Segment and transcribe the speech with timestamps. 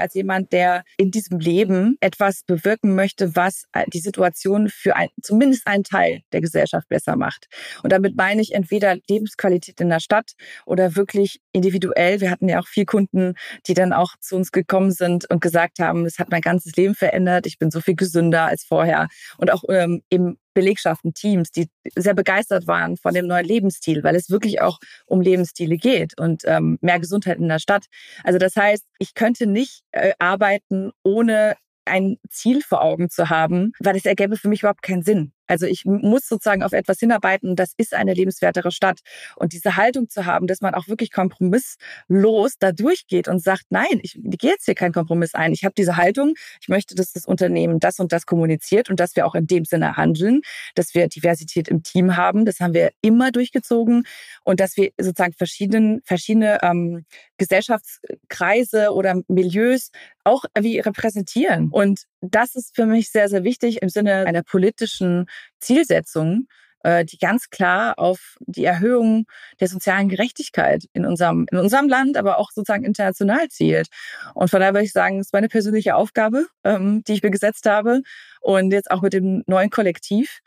[0.00, 5.66] Als jemand, der in diesem Leben etwas bewirken möchte, was die Situation für ein, zumindest
[5.66, 7.46] einen Teil der Gesellschaft besser macht.
[7.82, 10.32] Und damit meine ich entweder Lebensqualität in der Stadt
[10.66, 12.20] oder wirklich individuell.
[12.20, 13.34] Wir hatten ja auch viel Kunden,
[13.66, 16.94] die dann auch zu uns gekommen sind und gesagt haben, es hat mein ganzes Leben
[16.94, 19.08] verändert, ich bin so viel gesünder als vorher.
[19.36, 24.16] Und auch ähm, im Belegschaften, Teams, die sehr begeistert waren von dem neuen Lebensstil, weil
[24.16, 27.86] es wirklich auch um Lebensstile geht und ähm, mehr Gesundheit in der Stadt.
[28.24, 31.54] Also das heißt, ich könnte nicht äh, arbeiten, ohne
[31.84, 35.32] ein Ziel vor Augen zu haben, weil es ergäbe für mich überhaupt keinen Sinn.
[35.48, 39.00] Also ich muss sozusagen auf etwas hinarbeiten, das ist eine lebenswertere Stadt.
[39.36, 44.00] Und diese Haltung zu haben, dass man auch wirklich kompromisslos da durchgeht und sagt, nein,
[44.02, 45.52] ich gehe jetzt hier keinen Kompromiss ein.
[45.52, 49.16] Ich habe diese Haltung, ich möchte, dass das Unternehmen das und das kommuniziert und dass
[49.16, 50.42] wir auch in dem Sinne handeln,
[50.74, 52.44] dass wir Diversität im Team haben.
[52.44, 54.04] Das haben wir immer durchgezogen
[54.44, 57.04] und dass wir sozusagen verschiedene, verschiedene ähm,
[57.38, 59.90] Gesellschaftskreise oder Milieus
[60.24, 61.70] auch wie repräsentieren.
[61.70, 65.26] Und das ist für mich sehr, sehr wichtig im Sinne einer politischen
[65.60, 66.46] Zielsetzung,
[66.82, 69.26] äh, die ganz klar auf die Erhöhung
[69.60, 73.88] der sozialen Gerechtigkeit in unserem, in unserem Land, aber auch sozusagen international zielt.
[74.34, 77.30] Und von daher würde ich sagen, es ist meine persönliche Aufgabe, ähm, die ich mir
[77.30, 78.02] gesetzt habe.
[78.40, 80.40] Und jetzt auch mit dem neuen Kollektiv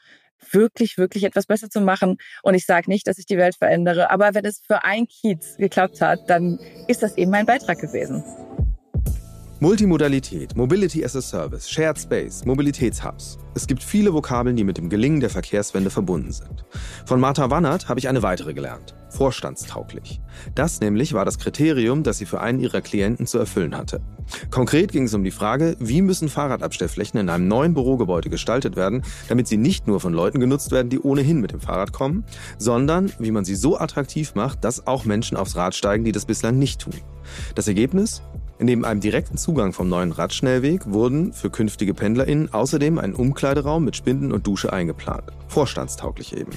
[0.51, 2.17] wirklich, wirklich etwas besser zu machen.
[2.43, 5.57] Und ich sage nicht, dass ich die Welt verändere, aber wenn es für ein Kiez
[5.57, 8.23] geklappt hat, dann ist das eben mein Beitrag gewesen.
[9.63, 13.37] Multimodalität, Mobility as a Service, Shared Space, Mobilitätshubs.
[13.53, 16.65] Es gibt viele Vokabeln, die mit dem Gelingen der Verkehrswende verbunden sind.
[17.05, 18.95] Von Martha Wannert habe ich eine weitere gelernt.
[19.11, 20.19] Vorstandstauglich.
[20.55, 24.01] Das nämlich war das Kriterium, das sie für einen ihrer Klienten zu erfüllen hatte.
[24.49, 29.03] Konkret ging es um die Frage, wie müssen Fahrradabstellflächen in einem neuen Bürogebäude gestaltet werden,
[29.29, 32.25] damit sie nicht nur von Leuten genutzt werden, die ohnehin mit dem Fahrrad kommen,
[32.57, 36.25] sondern wie man sie so attraktiv macht, dass auch Menschen aufs Rad steigen, die das
[36.25, 36.95] bislang nicht tun.
[37.53, 38.23] Das Ergebnis?
[38.63, 43.95] Neben einem direkten Zugang vom neuen Radschnellweg wurden für künftige PendlerInnen außerdem ein Umkleideraum mit
[43.95, 45.23] Spinden und Dusche eingeplant.
[45.47, 46.51] Vorstandstauglich eben.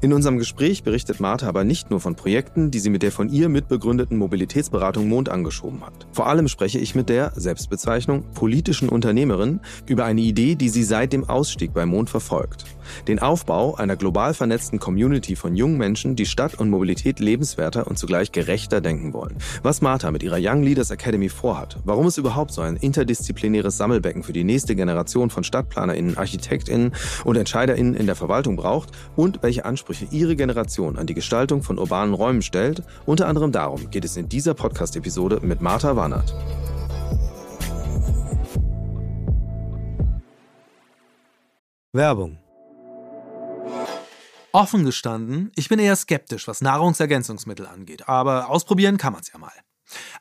[0.00, 3.28] In unserem Gespräch berichtet Martha aber nicht nur von Projekten, die sie mit der von
[3.28, 6.06] ihr mitbegründeten Mobilitätsberatung Mond angeschoben hat.
[6.12, 11.12] Vor allem spreche ich mit der, Selbstbezeichnung, politischen Unternehmerin über eine Idee, die sie seit
[11.12, 12.64] dem Ausstieg bei Mond verfolgt.
[13.08, 17.98] Den Aufbau einer global vernetzten Community von jungen Menschen, die Stadt und Mobilität lebenswerter und
[17.98, 19.36] zugleich gerechter denken wollen.
[19.62, 24.22] Was Martha mit ihrer Young Leaders Academy vorhat, warum es überhaupt so ein interdisziplinäres Sammelbecken
[24.22, 26.92] für die nächste Generation von StadtplanerInnen, ArchitektInnen
[27.24, 31.62] und EntscheiderInnen in der Verwaltung braucht und welche welche Ansprüche Ihre Generation an die Gestaltung
[31.62, 32.82] von urbanen Räumen stellt.
[33.04, 36.34] Unter anderem darum geht es in dieser Podcast-Episode mit Martha Warnert.
[41.92, 42.38] Werbung.
[44.52, 49.38] Offen gestanden, ich bin eher skeptisch, was Nahrungsergänzungsmittel angeht, aber ausprobieren kann man es ja
[49.38, 49.52] mal.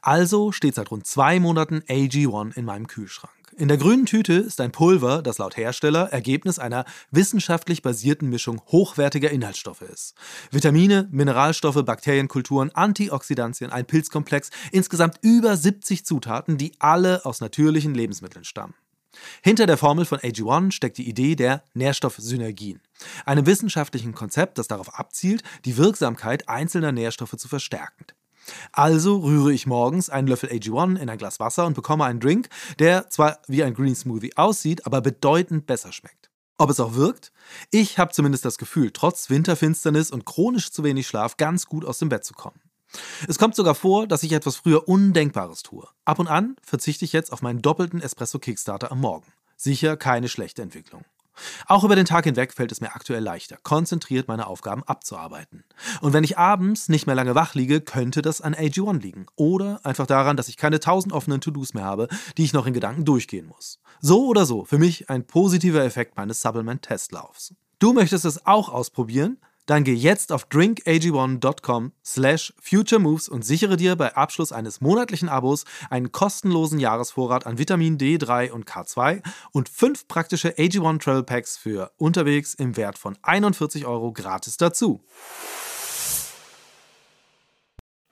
[0.02, 3.39] Also steht seit rund zwei Monaten AG1 in meinem Kühlschrank.
[3.60, 8.62] In der grünen Tüte ist ein Pulver, das laut Hersteller Ergebnis einer wissenschaftlich basierten Mischung
[8.68, 10.16] hochwertiger Inhaltsstoffe ist.
[10.50, 18.46] Vitamine, Mineralstoffe, Bakterienkulturen, Antioxidantien, ein Pilzkomplex, insgesamt über 70 Zutaten, die alle aus natürlichen Lebensmitteln
[18.46, 18.76] stammen.
[19.42, 22.80] Hinter der Formel von AG1 steckt die Idee der Nährstoffsynergien,
[23.26, 28.06] einem wissenschaftlichen Konzept, das darauf abzielt, die Wirksamkeit einzelner Nährstoffe zu verstärken.
[28.72, 32.50] Also rühre ich morgens einen Löffel AG1 in ein Glas Wasser und bekomme einen Drink,
[32.80, 36.30] der zwar wie ein Green Smoothie aussieht, aber bedeutend besser schmeckt.
[36.58, 37.32] Ob es auch wirkt?
[37.72, 42.00] Ich habe zumindest das Gefühl, trotz Winterfinsternis und chronisch zu wenig Schlaf ganz gut aus
[42.00, 42.60] dem Bett zu kommen.
[43.28, 45.88] Es kommt sogar vor, dass ich etwas früher Undenkbares tue.
[46.06, 49.28] Ab und an verzichte ich jetzt auf meinen doppelten Espresso Kickstarter am Morgen.
[49.56, 51.06] Sicher keine schlechte Entwicklung.
[51.68, 55.64] Auch über den Tag hinweg fällt es mir aktuell leichter, konzentriert meine Aufgaben abzuarbeiten.
[56.02, 59.26] Und wenn ich abends nicht mehr lange wach liege, könnte das an AG1 liegen.
[59.36, 62.08] Oder einfach daran, dass ich keine tausend offenen To-Dos mehr habe,
[62.38, 63.80] die ich noch in Gedanken durchgehen muss.
[64.02, 67.54] So oder so, für mich ein positiver Effekt meines Supplement-Testlaufs.
[67.80, 69.38] Du möchtest es auch ausprobieren?
[69.70, 75.64] Dann geh jetzt auf drinkag1.com slash futuremoves und sichere dir bei Abschluss eines monatlichen Abos
[75.92, 79.22] einen kostenlosen Jahresvorrat an Vitamin D3 und K2
[79.52, 85.04] und fünf praktische AG1 Travel Packs für unterwegs im Wert von 41 Euro gratis dazu.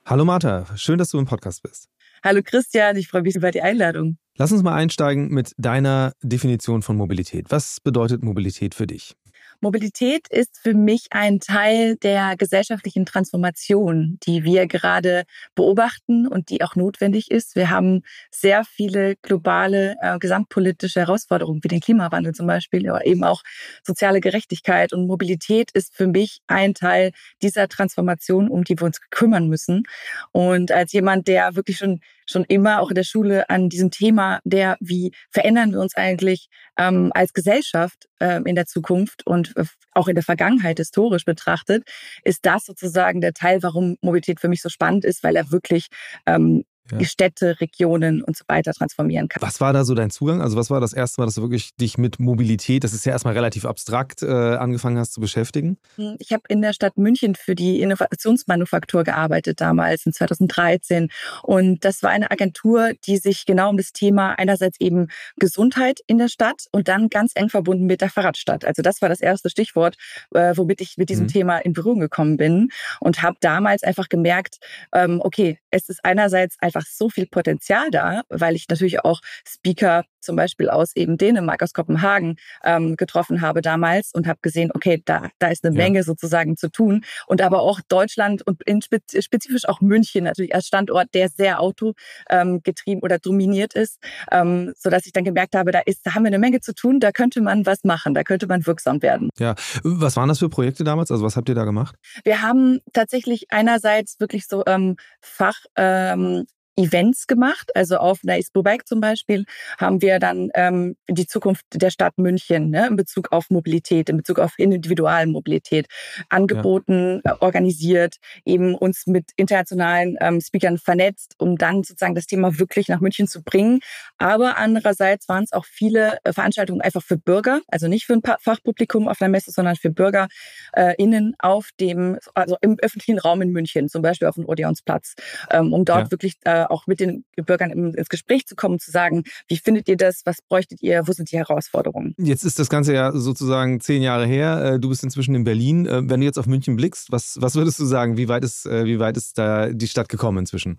[0.06, 1.88] Hallo Martha, schön, dass du im Podcast bist.
[2.22, 4.16] Hallo Christian, ich freue mich über die Einladung.
[4.36, 7.46] Lass uns mal einsteigen mit deiner Definition von Mobilität.
[7.48, 9.16] Was bedeutet Mobilität für dich?
[9.60, 15.24] Mobilität ist für mich ein Teil der gesellschaftlichen Transformation, die wir gerade
[15.56, 17.56] beobachten und die auch notwendig ist.
[17.56, 23.24] Wir haben sehr viele globale äh, gesamtpolitische Herausforderungen, wie den Klimawandel zum Beispiel, aber eben
[23.24, 23.42] auch
[23.82, 24.92] soziale Gerechtigkeit.
[24.92, 27.10] Und Mobilität ist für mich ein Teil
[27.42, 29.82] dieser Transformation, um die wir uns kümmern müssen.
[30.30, 34.40] Und als jemand, der wirklich schon schon immer auch in der Schule an diesem Thema,
[34.44, 36.48] der wie verändern wir uns eigentlich
[36.78, 39.54] ähm, als Gesellschaft ähm, in der Zukunft und
[39.92, 41.84] auch in der Vergangenheit historisch betrachtet,
[42.24, 45.88] ist das sozusagen der Teil, warum Mobilität für mich so spannend ist, weil er wirklich
[46.26, 47.04] ähm, ja.
[47.04, 49.42] Städte, Regionen und so weiter transformieren kann.
[49.42, 50.40] Was war da so dein Zugang?
[50.40, 53.12] Also was war das erste Mal, dass du wirklich dich mit Mobilität, das ist ja
[53.12, 55.78] erstmal relativ abstrakt, äh, angefangen hast zu beschäftigen?
[55.96, 61.08] Hm, ich habe in der Stadt München für die Innovationsmanufaktur gearbeitet damals in 2013
[61.42, 66.18] und das war eine Agentur, die sich genau um das Thema einerseits eben Gesundheit in
[66.18, 68.64] der Stadt und dann ganz eng verbunden mit der Fahrradstadt.
[68.64, 69.96] Also das war das erste Stichwort,
[70.34, 71.30] äh, womit ich mit diesem mhm.
[71.30, 72.68] Thema in Berührung gekommen bin
[73.00, 74.58] und habe damals einfach gemerkt,
[74.92, 79.20] ähm, okay, es ist einerseits einfach einfach so viel Potenzial da, weil ich natürlich auch
[79.46, 84.70] Speaker zum Beispiel aus eben Dänemark, aus Kopenhagen ähm, getroffen habe damals und habe gesehen,
[84.74, 85.82] okay, da, da ist eine ja.
[85.82, 87.04] Menge sozusagen zu tun.
[87.26, 91.94] Und aber auch Deutschland und in spezifisch auch München natürlich als Standort, der sehr autogetrieben
[92.30, 93.98] ähm, oder dominiert ist,
[94.30, 97.00] ähm, sodass ich dann gemerkt habe, da ist, da haben wir eine Menge zu tun,
[97.00, 99.30] da könnte man was machen, da könnte man wirksam werden.
[99.38, 101.10] Ja, was waren das für Projekte damals?
[101.10, 101.94] Also was habt ihr da gemacht?
[102.24, 106.44] Wir haben tatsächlich einerseits wirklich so ähm, Fach ähm,
[106.78, 107.70] Events gemacht.
[107.74, 109.44] Also auf Nice Bike zum Beispiel
[109.78, 114.16] haben wir dann ähm, die Zukunft der Stadt München ne, in Bezug auf Mobilität, in
[114.16, 115.86] Bezug auf Individualmobilität
[116.28, 117.32] angeboten, ja.
[117.32, 122.88] äh, organisiert, eben uns mit internationalen ähm, Speakern vernetzt, um dann sozusagen das Thema wirklich
[122.88, 123.80] nach München zu bringen.
[124.18, 128.22] Aber andererseits waren es auch viele äh, Veranstaltungen einfach für Bürger, also nicht für ein
[128.40, 130.28] Fachpublikum auf der Messe, sondern für Bürger
[130.72, 135.14] äh, innen auf dem, also im öffentlichen Raum in München, zum Beispiel auf dem Odeonsplatz,
[135.50, 136.10] ähm, um dort ja.
[136.10, 139.96] wirklich äh, auch mit den Bürgern ins Gespräch zu kommen, zu sagen, wie findet ihr
[139.96, 142.14] das, was bräuchtet ihr, wo sind die Herausforderungen?
[142.18, 144.74] Jetzt ist das Ganze ja sozusagen zehn Jahre her.
[144.74, 145.86] Äh, du bist inzwischen in Berlin.
[145.86, 148.16] Äh, wenn du jetzt auf München blickst, was, was würdest du sagen?
[148.16, 150.78] Wie weit ist, äh, wie weit ist da die Stadt gekommen inzwischen?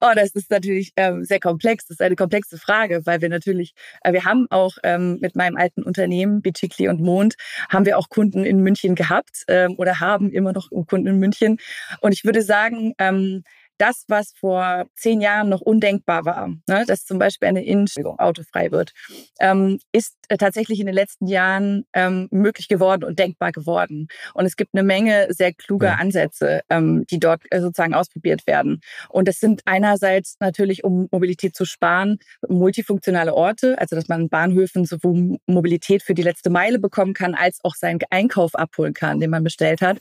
[0.00, 1.86] Oh, das ist natürlich ähm, sehr komplex.
[1.86, 5.56] Das ist eine komplexe Frage, weil wir natürlich, äh, wir haben auch ähm, mit meinem
[5.56, 7.34] alten Unternehmen, Bichikli und Mond,
[7.68, 11.58] haben wir auch Kunden in München gehabt ähm, oder haben immer noch Kunden in München.
[12.00, 13.42] Und ich würde sagen, ähm,
[13.78, 18.70] das, was vor zehn Jahren noch undenkbar war, ne, dass zum Beispiel eine Innenstelle autofrei
[18.70, 18.92] wird,
[19.40, 24.08] ähm, ist äh, tatsächlich in den letzten Jahren ähm, möglich geworden und denkbar geworden.
[24.34, 25.96] Und es gibt eine Menge sehr kluger.
[25.98, 28.80] Ansätze, ähm, die dort äh, sozusagen ausprobiert werden.
[29.08, 32.18] Und das sind einerseits natürlich, um Mobilität zu sparen,
[32.48, 37.34] multifunktionale Orte, also dass man in Bahnhöfen sowohl Mobilität für die letzte Meile bekommen kann,
[37.34, 39.98] als auch seinen Einkauf abholen kann, den man bestellt hat.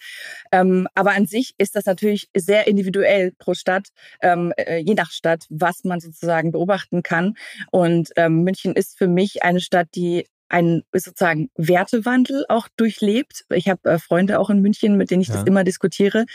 [0.51, 3.64] Ähm, aber an sich ist das natürlich sehr individuell pro Stadt,
[4.21, 7.35] ähm, äh, je nach Stadt, was man sozusagen beobachten kann.
[7.71, 13.43] Und ähm, München ist für mich eine Stadt, die einen sozusagen Wertewandel auch durchlebt.
[13.53, 15.35] Ich habe äh, Freunde auch in München, mit denen ich ja.
[15.35, 16.25] das immer diskutiere.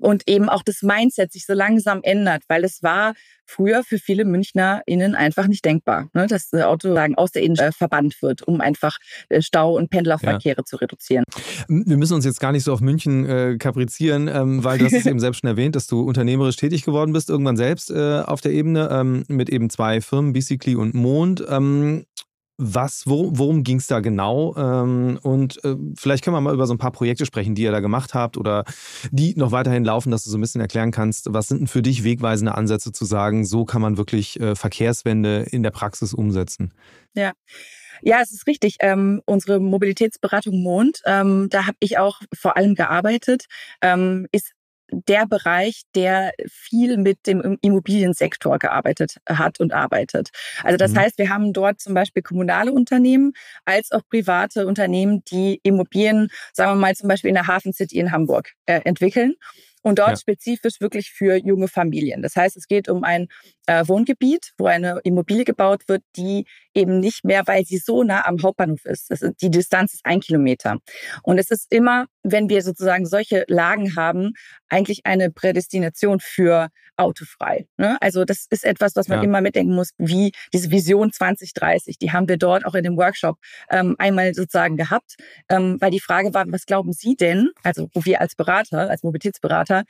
[0.00, 3.12] Und eben auch das Mindset sich so langsam ändert, weil es war
[3.44, 7.74] früher für viele MünchnerInnen einfach nicht denkbar, ne, dass das Auto sagen, aus der Innenstadt
[7.74, 8.96] verbannt wird, um einfach
[9.28, 10.64] äh, Stau- und Pendlerverkehre ja.
[10.64, 11.24] zu reduzieren.
[11.68, 14.94] Wir müssen uns jetzt gar nicht so auf München äh, kaprizieren, ähm, weil du hast
[14.94, 18.40] es eben selbst schon erwähnt, dass du unternehmerisch tätig geworden bist, irgendwann selbst äh, auf
[18.40, 21.44] der Ebene ähm, mit eben zwei Firmen, Bicycli und Mond.
[21.48, 22.06] Ähm,
[22.58, 24.54] was, worum, worum ging es da genau?
[24.56, 27.72] Ähm, und äh, vielleicht können wir mal über so ein paar Projekte sprechen, die ihr
[27.72, 28.64] da gemacht habt oder
[29.10, 31.82] die noch weiterhin laufen, dass du so ein bisschen erklären kannst, was sind denn für
[31.82, 36.72] dich wegweisende Ansätze zu sagen, so kann man wirklich äh, Verkehrswende in der Praxis umsetzen?
[37.14, 37.32] Ja.
[38.02, 38.76] Ja, es ist richtig.
[38.80, 43.46] Ähm, unsere Mobilitätsberatung Mond, ähm, da habe ich auch vor allem gearbeitet,
[43.80, 44.52] ähm, ist
[44.90, 50.30] der Bereich, der viel mit dem Immobiliensektor gearbeitet hat und arbeitet.
[50.62, 50.98] Also das mhm.
[50.98, 53.32] heißt, wir haben dort zum Beispiel kommunale Unternehmen
[53.64, 57.98] als auch private Unternehmen, die Immobilien, sagen wir mal zum Beispiel in der Hafen City
[57.98, 59.34] in Hamburg äh, entwickeln
[59.86, 60.16] und dort ja.
[60.16, 62.20] spezifisch wirklich für junge Familien.
[62.20, 63.28] Das heißt, es geht um ein
[63.66, 68.26] äh, Wohngebiet, wo eine Immobilie gebaut wird, die eben nicht mehr, weil sie so nah
[68.26, 69.10] am Hauptbahnhof ist.
[69.10, 70.78] ist die Distanz ist ein Kilometer.
[71.22, 74.32] Und es ist immer, wenn wir sozusagen solche Lagen haben,
[74.68, 77.66] eigentlich eine Prädestination für autofrei.
[77.76, 77.98] Ne?
[78.00, 79.24] Also das ist etwas, was man ja.
[79.24, 83.38] immer mitdenken muss, wie diese Vision 2030, die haben wir dort auch in dem Workshop
[83.70, 85.16] ähm, einmal sozusagen gehabt,
[85.48, 89.84] ähm, weil die Frage war, was glauben Sie denn, also wir als Berater, als Mobilitätsberater,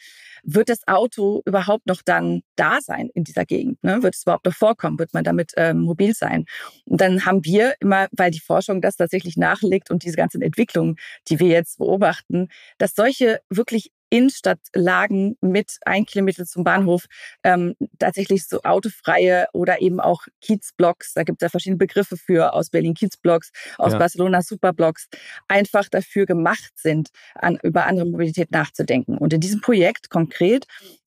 [0.47, 3.83] wird das Auto überhaupt noch dann da sein in dieser Gegend?
[3.83, 4.03] Ne?
[4.03, 4.99] Wird es überhaupt noch vorkommen?
[4.99, 6.47] Wird man damit ähm, mobil sein?
[6.87, 10.97] Und dann haben wir immer, weil die Forschung das tatsächlich nachlegt und diese ganzen Entwicklungen,
[11.29, 12.49] die wir jetzt beobachten,
[12.79, 17.07] dass solche wirklich Innenstadtlagen mit ein Kilometer zum Bahnhof
[17.43, 22.53] ähm, tatsächlich so autofreie oder eben auch Kiezblocks, da gibt es ja verschiedene Begriffe für,
[22.55, 23.99] aus Berlin Kiezblocks, aus ja.
[23.99, 25.09] Barcelona Superblocks,
[25.49, 29.19] einfach dafür gemacht sind, an, über andere Mobilität nachzudenken.
[29.19, 30.67] Und in diesem Projekt konkret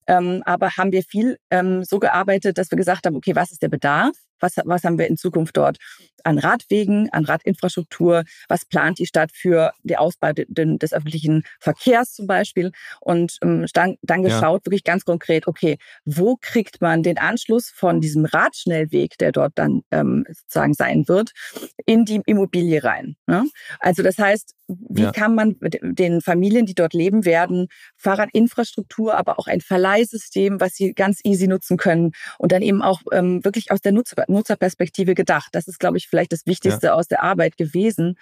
[0.10, 3.62] ähm, aber haben wir viel ähm, so gearbeitet, dass wir gesagt haben, okay, was ist
[3.62, 4.16] der Bedarf?
[4.40, 5.78] Was, was haben wir in Zukunft dort
[6.24, 8.24] an Radwegen, an Radinfrastruktur?
[8.48, 12.72] Was plant die Stadt für die Ausbau des öffentlichen Verkehrs zum Beispiel?
[13.00, 14.66] Und ähm, dann, dann geschaut, ja.
[14.66, 19.82] wirklich ganz konkret, okay, wo kriegt man den Anschluss von diesem Radschnellweg, der dort dann
[19.92, 21.32] ähm, sozusagen sein wird,
[21.86, 23.16] in die Immobilie rein?
[23.28, 23.46] Ne?
[23.80, 25.12] Also das heißt, wie ja.
[25.12, 27.68] kann man den Familien, die dort leben werden,
[27.98, 33.02] Fahrradinfrastruktur, aber auch ein Verleihsystem, was sie ganz easy nutzen können und dann eben auch
[33.12, 35.50] ähm, wirklich aus der Nutzer Nutzerperspektive gedacht.
[35.54, 36.94] Das ist, glaube ich, vielleicht das Wichtigste ja.
[36.94, 38.18] aus der Arbeit gewesen.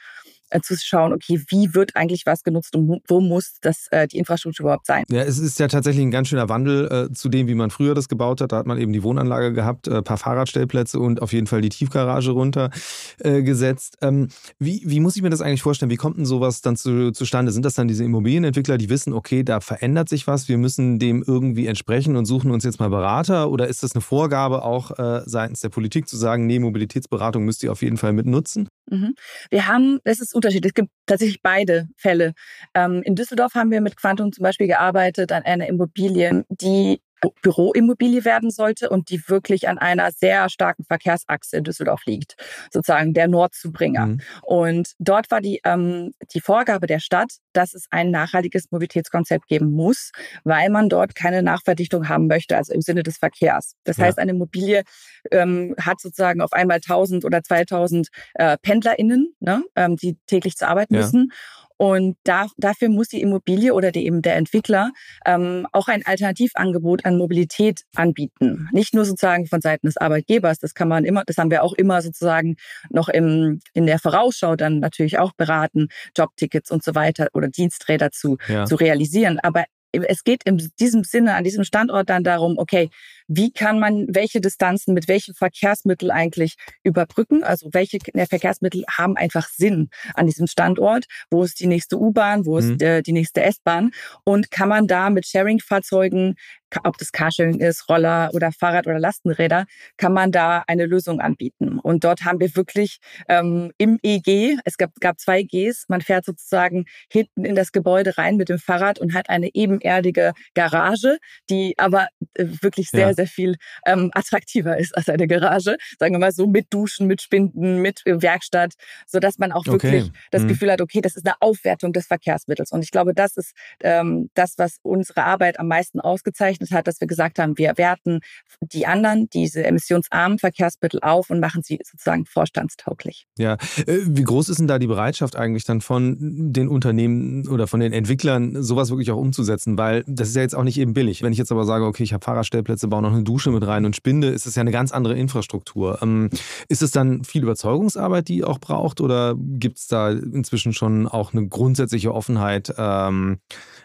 [0.49, 4.17] Äh, zu schauen, okay, wie wird eigentlich was genutzt und wo muss das, äh, die
[4.17, 5.03] Infrastruktur überhaupt sein?
[5.09, 7.93] Ja, es ist ja tatsächlich ein ganz schöner Wandel äh, zu dem, wie man früher
[7.95, 8.53] das gebaut hat.
[8.53, 11.69] Da hat man eben die Wohnanlage gehabt, äh, paar Fahrradstellplätze und auf jeden Fall die
[11.69, 13.97] Tiefgarage runtergesetzt.
[14.01, 15.91] Äh, ähm, wie, wie muss ich mir das eigentlich vorstellen?
[15.91, 17.51] Wie kommt denn sowas dann zu, zustande?
[17.51, 21.23] Sind das dann diese Immobilienentwickler, die wissen, okay, da verändert sich was, wir müssen dem
[21.27, 23.51] irgendwie entsprechen und suchen uns jetzt mal Berater?
[23.51, 24.91] Oder ist das eine Vorgabe auch
[25.25, 28.67] seitens der Politik zu sagen, nee, Mobilitätsberatung müsst ihr auf jeden Fall mit nutzen?
[28.89, 29.15] Mhm.
[29.49, 32.33] Wir haben, das ist unterschiedlich, es gibt tatsächlich beide Fälle.
[32.73, 37.01] Ähm, in Düsseldorf haben wir mit Quantum zum Beispiel gearbeitet an einer Immobilie, die
[37.41, 42.35] Büroimmobilie werden sollte und die wirklich an einer sehr starken Verkehrsachse in Düsseldorf liegt,
[42.71, 44.05] sozusagen der Nordzubringer.
[44.07, 44.21] Mhm.
[44.43, 49.71] Und dort war die, ähm, die Vorgabe der Stadt, dass es ein nachhaltiges Mobilitätskonzept geben
[49.71, 50.11] muss,
[50.43, 53.75] weil man dort keine Nachverdichtung haben möchte, also im Sinne des Verkehrs.
[53.83, 54.05] Das ja.
[54.05, 54.83] heißt, eine Immobilie
[55.31, 60.67] ähm, hat sozusagen auf einmal 1000 oder 2000 äh, PendlerInnen, ne, ähm, die täglich zur
[60.67, 60.99] Arbeit ja.
[60.99, 61.31] müssen.
[61.77, 64.91] Und da, dafür muss die Immobilie oder die, eben der Entwickler
[65.25, 68.67] ähm, auch ein Alternativangebot an Mobilität anbieten.
[68.71, 71.73] Nicht nur sozusagen von Seiten des Arbeitgebers, das kann man immer, das haben wir auch
[71.73, 72.55] immer sozusagen
[72.89, 78.11] noch im, in der Vorausschau dann natürlich auch beraten, Jobtickets und so weiter oder Diensträder
[78.11, 78.65] zu, ja.
[78.65, 79.39] zu realisieren.
[79.39, 82.89] Aber es geht in diesem Sinne, an diesem Standort dann darum, okay,
[83.27, 87.43] wie kann man welche Distanzen mit welchem Verkehrsmittel eigentlich überbrücken?
[87.43, 91.05] Also welche Verkehrsmittel haben einfach Sinn an diesem Standort?
[91.29, 92.45] Wo ist die nächste U-Bahn?
[92.45, 93.03] Wo ist mhm.
[93.03, 93.91] die nächste S-Bahn?
[94.23, 96.35] Und kann man da mit Sharing-Fahrzeugen
[96.83, 99.65] ob das Carsharing ist, Roller oder Fahrrad oder Lastenräder,
[99.97, 101.79] kann man da eine Lösung anbieten.
[101.79, 106.25] Und dort haben wir wirklich ähm, im EG, es gab, gab zwei Gs, man fährt
[106.25, 111.17] sozusagen hinten in das Gebäude rein mit dem Fahrrad und hat eine ebenerdige Garage,
[111.49, 113.13] die aber äh, wirklich sehr, ja.
[113.17, 115.75] Sehr viel ähm, attraktiver ist als eine Garage.
[115.99, 118.73] Sagen wir mal so mit Duschen, mit Spinden, mit äh, Werkstatt,
[119.05, 120.11] so dass man auch wirklich okay.
[120.31, 120.47] das mhm.
[120.47, 122.71] Gefühl hat, okay, das ist eine Aufwertung des Verkehrsmittels.
[122.71, 127.01] Und ich glaube, das ist ähm, das, was unsere Arbeit am meisten ausgezeichnet hat, dass
[127.01, 128.19] wir gesagt haben, wir werten
[128.61, 133.25] die anderen, diese emissionsarmen Verkehrsmittel auf und machen sie sozusagen vorstandstauglich.
[133.37, 133.53] Ja,
[133.85, 136.17] äh, wie groß ist denn da die Bereitschaft eigentlich dann von
[136.53, 139.77] den Unternehmen oder von den Entwicklern, sowas wirklich auch umzusetzen?
[139.77, 141.23] Weil das ist ja jetzt auch nicht eben billig.
[141.23, 143.85] Wenn ich jetzt aber sage, okay, ich habe Fahrradstellplätze, baue noch eine Dusche mit rein
[143.85, 145.99] und spinde, ist das ja eine ganz andere Infrastruktur.
[146.01, 146.29] Ähm,
[146.67, 151.33] ist es dann viel Überzeugungsarbeit, die auch braucht oder gibt es da inzwischen schon auch
[151.33, 152.73] eine grundsätzliche Offenheit?
[152.77, 153.39] Ähm,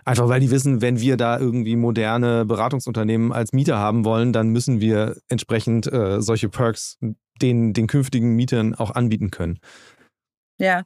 [0.04, 4.48] einfach weil die wissen, wenn wir da irgendwie moderne Beratungsunternehmen als Mieter haben wollen, dann
[4.48, 6.98] müssen wir entsprechend äh, solche Perks
[7.40, 9.58] den, den künftigen Mietern auch anbieten können.
[10.62, 10.84] Ja,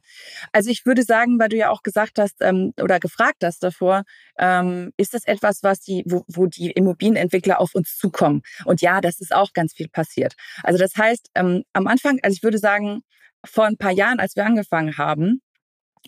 [0.53, 4.05] also ich würde sagen, weil du ja auch gesagt hast ähm, oder gefragt hast davor,
[4.39, 8.41] ähm, ist das etwas, was die, wo, wo die Immobilienentwickler auf uns zukommen?
[8.65, 10.33] Und ja, das ist auch ganz viel passiert.
[10.63, 13.01] Also das heißt, ähm, am Anfang, also ich würde sagen,
[13.45, 15.43] vor ein paar Jahren, als wir angefangen haben,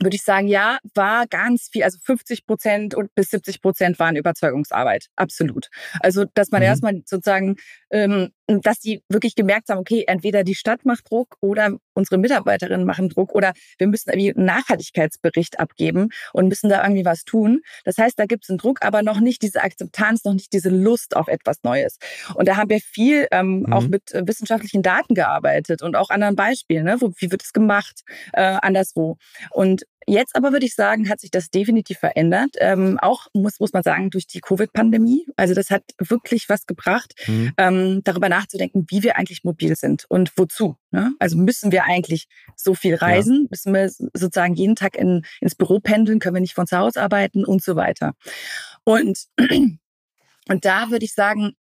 [0.02, 4.16] würde ich sagen, ja, war ganz viel, also 50 Prozent und bis 70 Prozent waren
[4.16, 5.70] Überzeugungsarbeit, absolut.
[6.00, 6.66] Also, dass man mhm.
[6.66, 7.58] erstmal sozusagen
[7.92, 12.86] ähm, dass die wirklich gemerkt haben, okay, entweder die Stadt macht Druck oder unsere Mitarbeiterinnen
[12.86, 17.62] machen Druck oder wir müssen irgendwie einen Nachhaltigkeitsbericht abgeben und müssen da irgendwie was tun.
[17.84, 20.70] Das heißt, da gibt es einen Druck, aber noch nicht diese Akzeptanz, noch nicht diese
[20.70, 21.98] Lust auf etwas Neues.
[22.36, 23.74] Und da haben wir viel ähm, mhm.
[23.74, 26.98] auch mit äh, wissenschaftlichen Daten gearbeitet und auch anderen Beispielen, ne?
[27.00, 28.02] Wo, wie wird es gemacht,
[28.34, 29.18] äh, anderswo.
[29.52, 32.56] Und Jetzt aber würde ich sagen, hat sich das definitiv verändert.
[32.58, 35.28] Ähm, auch muss, muss man sagen, durch die Covid-Pandemie.
[35.36, 37.54] Also das hat wirklich was gebracht, mhm.
[37.58, 40.78] ähm, darüber nachzudenken, wie wir eigentlich mobil sind und wozu.
[40.90, 41.14] Ne?
[41.20, 43.44] Also müssen wir eigentlich so viel reisen?
[43.44, 43.48] Ja.
[43.52, 46.20] Müssen wir sozusagen jeden Tag in, ins Büro pendeln?
[46.20, 48.14] Können wir nicht von zu Hause arbeiten und so weiter?
[48.84, 49.28] Und
[50.50, 51.54] Und da würde ich sagen,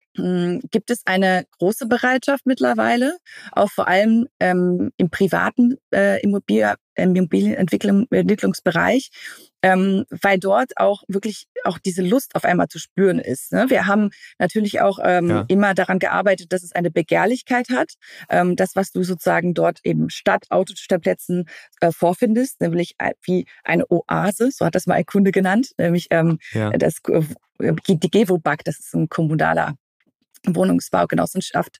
[0.71, 3.17] gibt es eine große Bereitschaft mittlerweile,
[3.51, 9.09] auch vor allem ähm, im privaten äh, Immobilien, Immobilienentwicklungsbereich,
[9.61, 13.51] ähm, weil dort auch wirklich auch diese Lust auf einmal zu spüren ist.
[13.51, 13.65] Ne?
[13.69, 15.45] Wir haben natürlich auch ähm, ja.
[15.47, 17.93] immer daran gearbeitet, dass es eine Begehrlichkeit hat.
[18.29, 21.49] Ähm, das, was du sozusagen dort eben statt Autostellplätzen
[21.81, 26.39] äh, vorfindest, nämlich wie eine Oase, so hat das mal ein Kunde genannt, nämlich ähm,
[26.53, 26.69] ja.
[26.71, 29.75] das äh, die Gewobag, das ist ein kommunaler
[30.45, 31.79] Wohnungsbaugenossenschaft.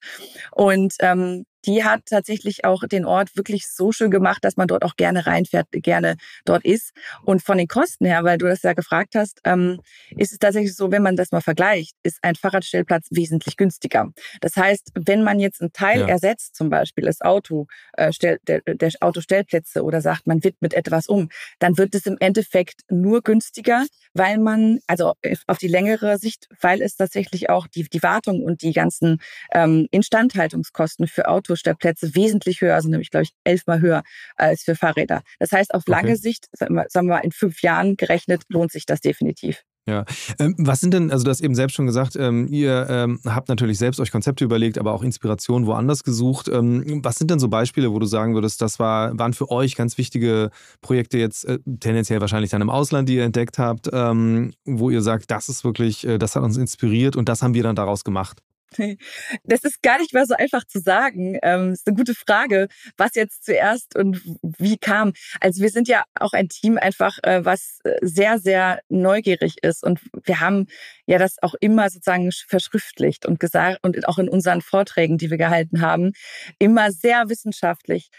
[0.51, 4.83] Und ähm, die hat tatsächlich auch den Ort wirklich so schön gemacht, dass man dort
[4.83, 6.91] auch gerne reinfährt, gerne dort ist.
[7.23, 9.79] Und von den Kosten her, weil du das ja gefragt hast, ähm,
[10.17, 14.11] ist es tatsächlich so, wenn man das mal vergleicht, ist ein Fahrradstellplatz wesentlich günstiger.
[14.41, 16.07] Das heißt, wenn man jetzt einen Teil ja.
[16.07, 21.07] ersetzt, zum Beispiel das Auto, äh, stell, der, der Autostellplätze oder sagt, man widmet etwas
[21.07, 25.13] um, dann wird es im Endeffekt nur günstiger, weil man, also
[25.47, 29.19] auf die längere Sicht, weil es tatsächlich auch die, die Wartung und die ganzen
[29.53, 34.03] ähm, Instandhaltungskosten für Autos Autostellplätze wesentlich höher, also nämlich, glaube ich, elfmal höher
[34.35, 35.21] als für Fahrräder.
[35.39, 36.15] Das heißt, auf lange okay.
[36.15, 39.63] Sicht, sagen wir mal in fünf Jahren gerechnet, lohnt sich das definitiv.
[39.87, 40.05] Ja.
[40.37, 43.49] Ähm, was sind denn, also du hast eben selbst schon gesagt, ähm, ihr ähm, habt
[43.49, 46.47] natürlich selbst euch Konzepte überlegt, aber auch Inspiration woanders gesucht.
[46.47, 49.97] Was sind denn so Beispiele, wo du sagen würdest, das war, waren für euch ganz
[49.97, 50.51] wichtige
[50.81, 55.31] Projekte jetzt, äh, tendenziell wahrscheinlich dann im Ausland, die ihr entdeckt habt, wo ihr sagt,
[55.31, 58.41] das ist wirklich, äh, das hat uns inspiriert und das haben wir dann daraus gemacht?
[59.43, 61.37] Das ist gar nicht mehr so einfach zu sagen.
[61.41, 65.13] Ähm, ist eine gute Frage, was jetzt zuerst und wie kam.
[65.39, 69.83] Also wir sind ja auch ein Team einfach, äh, was äh, sehr, sehr neugierig ist.
[69.83, 70.67] Und wir haben
[71.05, 75.37] ja das auch immer sozusagen verschriftlicht und gesagt und auch in unseren Vorträgen, die wir
[75.37, 76.11] gehalten haben,
[76.59, 78.09] immer sehr wissenschaftlich.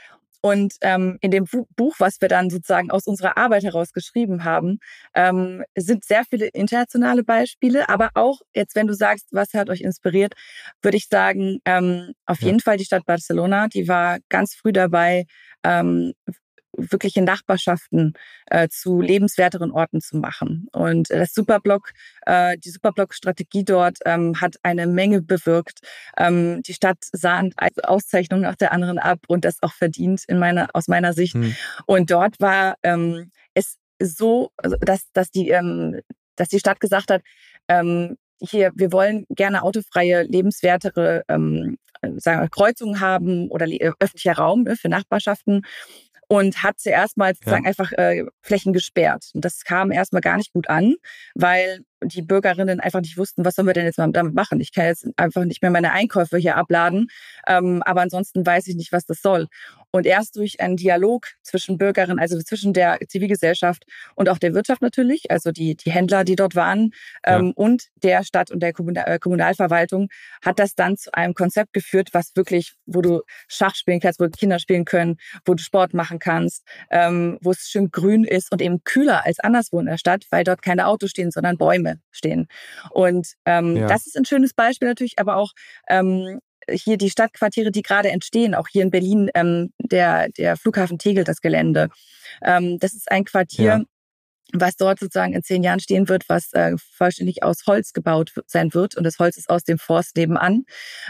[0.42, 4.78] Und ähm, in dem Buch, was wir dann sozusagen aus unserer Arbeit heraus geschrieben haben,
[5.14, 9.82] ähm, sind sehr viele internationale Beispiele, aber auch jetzt, wenn du sagst, was hat euch
[9.82, 10.34] inspiriert,
[10.82, 12.46] würde ich sagen, ähm, auf ja.
[12.46, 15.26] jeden Fall die Stadt Barcelona, die war ganz früh dabei,
[15.62, 16.14] ähm,
[16.90, 18.14] wirkliche Nachbarschaften
[18.46, 20.68] äh, zu lebenswerteren Orten zu machen.
[20.72, 21.92] Und das Superblock,
[22.26, 25.80] äh, die Superblock-Strategie dort ähm, hat eine Menge bewirkt.
[26.16, 30.38] Ähm, die Stadt sah eine Auszeichnung nach der anderen ab und das auch verdient in
[30.38, 31.34] meiner, aus meiner Sicht.
[31.34, 31.54] Hm.
[31.86, 36.00] Und dort war ähm, es so, also, dass, dass, die, ähm,
[36.36, 37.22] dass die Stadt gesagt hat,
[37.68, 41.76] ähm, hier, wir wollen gerne autofreie, lebenswertere ähm,
[42.16, 45.62] sagen wir, Kreuzungen haben oder äh, öffentlicher Raum ne, für Nachbarschaften
[46.30, 47.68] und hat zuerst mal sozusagen ja.
[47.68, 49.30] einfach äh, Flächen gesperrt.
[49.34, 50.94] Und das kam erstmal gar nicht gut an,
[51.34, 54.60] weil die Bürgerinnen einfach nicht wussten, was sollen wir denn jetzt damit machen?
[54.60, 57.08] Ich kann jetzt einfach nicht mehr meine Einkäufe hier abladen,
[57.48, 59.48] ähm, aber ansonsten weiß ich nicht, was das soll.
[59.92, 64.82] Und erst durch einen Dialog zwischen Bürgerinnen, also zwischen der Zivilgesellschaft und auch der Wirtschaft
[64.82, 66.92] natürlich, also die, die Händler, die dort waren,
[67.24, 67.52] ähm, ja.
[67.56, 68.72] und der Stadt und der
[69.08, 70.08] äh, Kommunalverwaltung,
[70.44, 74.28] hat das dann zu einem Konzept geführt, was wirklich, wo du Schach spielen kannst, wo
[74.28, 78.62] Kinder spielen können, wo du Sport machen kannst, ähm, wo es schön grün ist und
[78.62, 81.80] eben kühler als anderswo in der Stadt, weil dort keine Autos stehen, sondern Bäume.
[81.80, 82.48] Bäume stehen.
[82.90, 83.86] Und ähm, ja.
[83.86, 85.52] das ist ein schönes Beispiel natürlich, aber auch
[85.88, 90.98] ähm, hier die Stadtquartiere, die gerade entstehen, auch hier in Berlin, ähm, der, der Flughafen
[90.98, 91.88] Tegel, das Gelände.
[92.42, 93.80] Ähm, das ist ein Quartier, ja
[94.52, 98.72] was dort sozusagen in zehn Jahren stehen wird, was äh, vollständig aus Holz gebaut sein
[98.74, 98.96] wird.
[98.96, 100.64] Und das Holz ist aus dem Forst nebenan,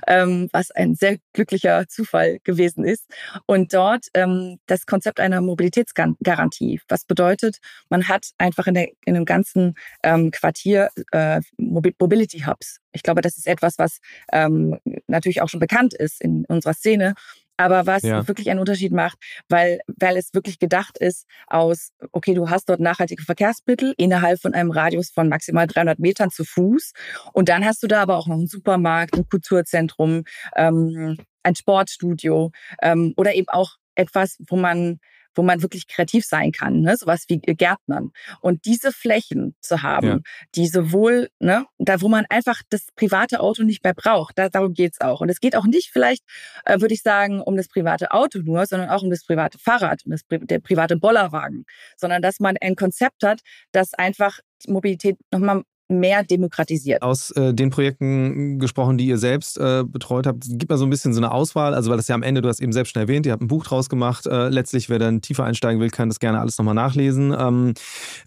[0.06, 3.06] ähm, was ein sehr glücklicher Zufall gewesen ist.
[3.46, 9.14] Und dort ähm, das Konzept einer Mobilitätsgarantie, was bedeutet, man hat einfach in, der, in
[9.14, 12.78] dem ganzen ähm, Quartier äh, Mobility Hubs.
[12.92, 13.98] Ich glaube, das ist etwas, was
[14.32, 17.14] ähm, natürlich auch schon bekannt ist in unserer Szene
[17.60, 18.26] aber was ja.
[18.26, 19.18] wirklich einen Unterschied macht,
[19.50, 24.54] weil, weil es wirklich gedacht ist aus, okay, du hast dort nachhaltige Verkehrsmittel innerhalb von
[24.54, 26.92] einem Radius von maximal 300 Metern zu Fuß
[27.34, 30.24] und dann hast du da aber auch noch einen Supermarkt, ein Kulturzentrum,
[30.56, 34.98] ähm, ein Sportstudio ähm, oder eben auch etwas, wo man
[35.34, 36.96] wo man wirklich kreativ sein kann, ne?
[36.96, 38.10] sowas wie Gärtnern.
[38.40, 40.18] Und diese Flächen zu haben, ja.
[40.54, 44.74] die sowohl, ne, da wo man einfach das private Auto nicht mehr braucht, da, darum
[44.74, 45.20] geht's auch.
[45.20, 46.24] Und es geht auch nicht vielleicht,
[46.64, 50.04] äh, würde ich sagen, um das private Auto nur, sondern auch um das private Fahrrad,
[50.04, 51.64] um das, der private Bollerwagen,
[51.96, 53.40] sondern dass man ein Konzept hat,
[53.72, 57.02] das einfach Mobilität nochmal mehr demokratisiert.
[57.02, 60.90] Aus äh, den Projekten gesprochen, die ihr selbst äh, betreut habt, gibt mal so ein
[60.90, 63.02] bisschen so eine Auswahl, also weil das ja am Ende, du hast eben selbst schon
[63.02, 64.26] erwähnt, ihr habt ein Buch draus gemacht.
[64.26, 67.34] Äh, letztlich, wer dann tiefer einsteigen will, kann das gerne alles nochmal nachlesen.
[67.36, 67.74] Ähm,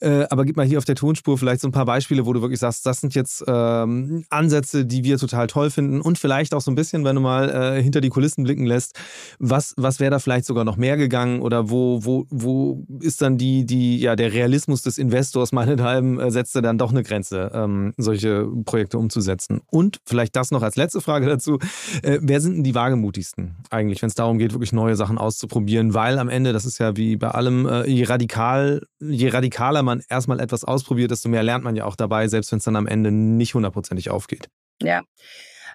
[0.02, 2.41] äh, aber gib mal hier auf der Tonspur vielleicht so ein paar Beispiele, wo du
[2.41, 6.62] wirklich sagst, das sind jetzt ähm, Ansätze, die wir total toll finden und vielleicht auch
[6.62, 8.99] so ein bisschen, wenn du mal äh, hinter die Kulissen blicken lässt,
[9.39, 13.38] was, was wäre da vielleicht sogar noch mehr gegangen oder wo, wo, wo ist dann
[13.38, 17.52] die, die, ja, der Realismus des Investors meinethalben, äh, setzt er dann doch eine Grenze?
[17.53, 19.61] Ähm, solche Projekte umzusetzen.
[19.69, 21.59] Und vielleicht das noch als letzte Frage dazu.
[22.01, 25.93] Äh, wer sind denn die wagemutigsten eigentlich, wenn es darum geht, wirklich neue Sachen auszuprobieren?
[25.93, 30.01] Weil am Ende, das ist ja wie bei allem, äh, je, radikal, je radikaler man
[30.09, 32.87] erstmal etwas ausprobiert, desto mehr lernt man ja auch dabei, selbst wenn es dann am
[32.87, 34.49] Ende nicht hundertprozentig aufgeht.
[34.81, 35.01] Ja.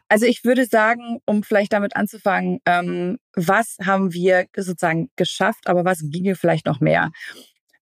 [0.08, 5.84] Also ich würde sagen, um vielleicht damit anzufangen, ähm, was haben wir sozusagen geschafft, aber
[5.84, 7.10] was ginge vielleicht noch mehr?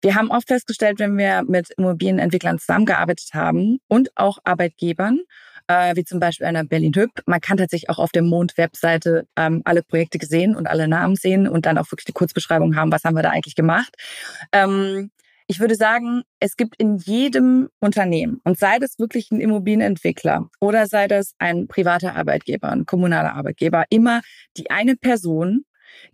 [0.06, 5.18] Wir haben oft festgestellt, wenn wir mit Immobilienentwicklern zusammengearbeitet haben und auch Arbeitgebern,
[5.66, 9.62] äh, wie zum Beispiel einer Berlin Hüb, man kann tatsächlich auch auf der Mond-Webseite ähm,
[9.64, 13.02] alle Projekte gesehen und alle Namen sehen und dann auch wirklich die Kurzbeschreibung haben, was
[13.02, 13.96] haben wir da eigentlich gemacht.
[14.52, 15.10] Ähm,
[15.48, 20.86] ich würde sagen, es gibt in jedem Unternehmen, und sei das wirklich ein Immobilienentwickler oder
[20.86, 24.20] sei das ein privater Arbeitgeber, ein kommunaler Arbeitgeber, immer
[24.56, 25.64] die eine Person,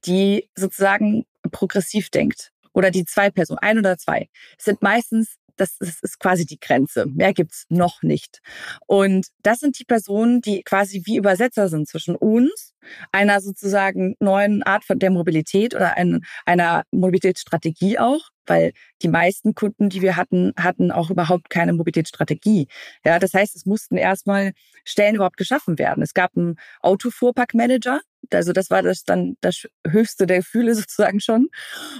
[0.06, 2.51] die sozusagen progressiv denkt.
[2.72, 7.06] Oder die zwei Personen, ein oder zwei, sind meistens das ist, ist quasi die Grenze.
[7.06, 8.40] Mehr gibt's noch nicht.
[8.86, 12.74] Und das sind die Personen, die quasi wie Übersetzer sind zwischen uns,
[13.12, 19.54] einer sozusagen neuen Art von der Mobilität oder ein, einer Mobilitätsstrategie auch, weil die meisten
[19.54, 22.66] Kunden, die wir hatten, hatten auch überhaupt keine Mobilitätsstrategie.
[23.04, 24.52] Ja, das heißt, es mussten erstmal
[24.84, 26.02] Stellen überhaupt geschaffen werden.
[26.02, 28.00] Es gab einen Autofuhrparkmanager,
[28.32, 31.48] also das war das dann das höchste der Gefühle sozusagen schon.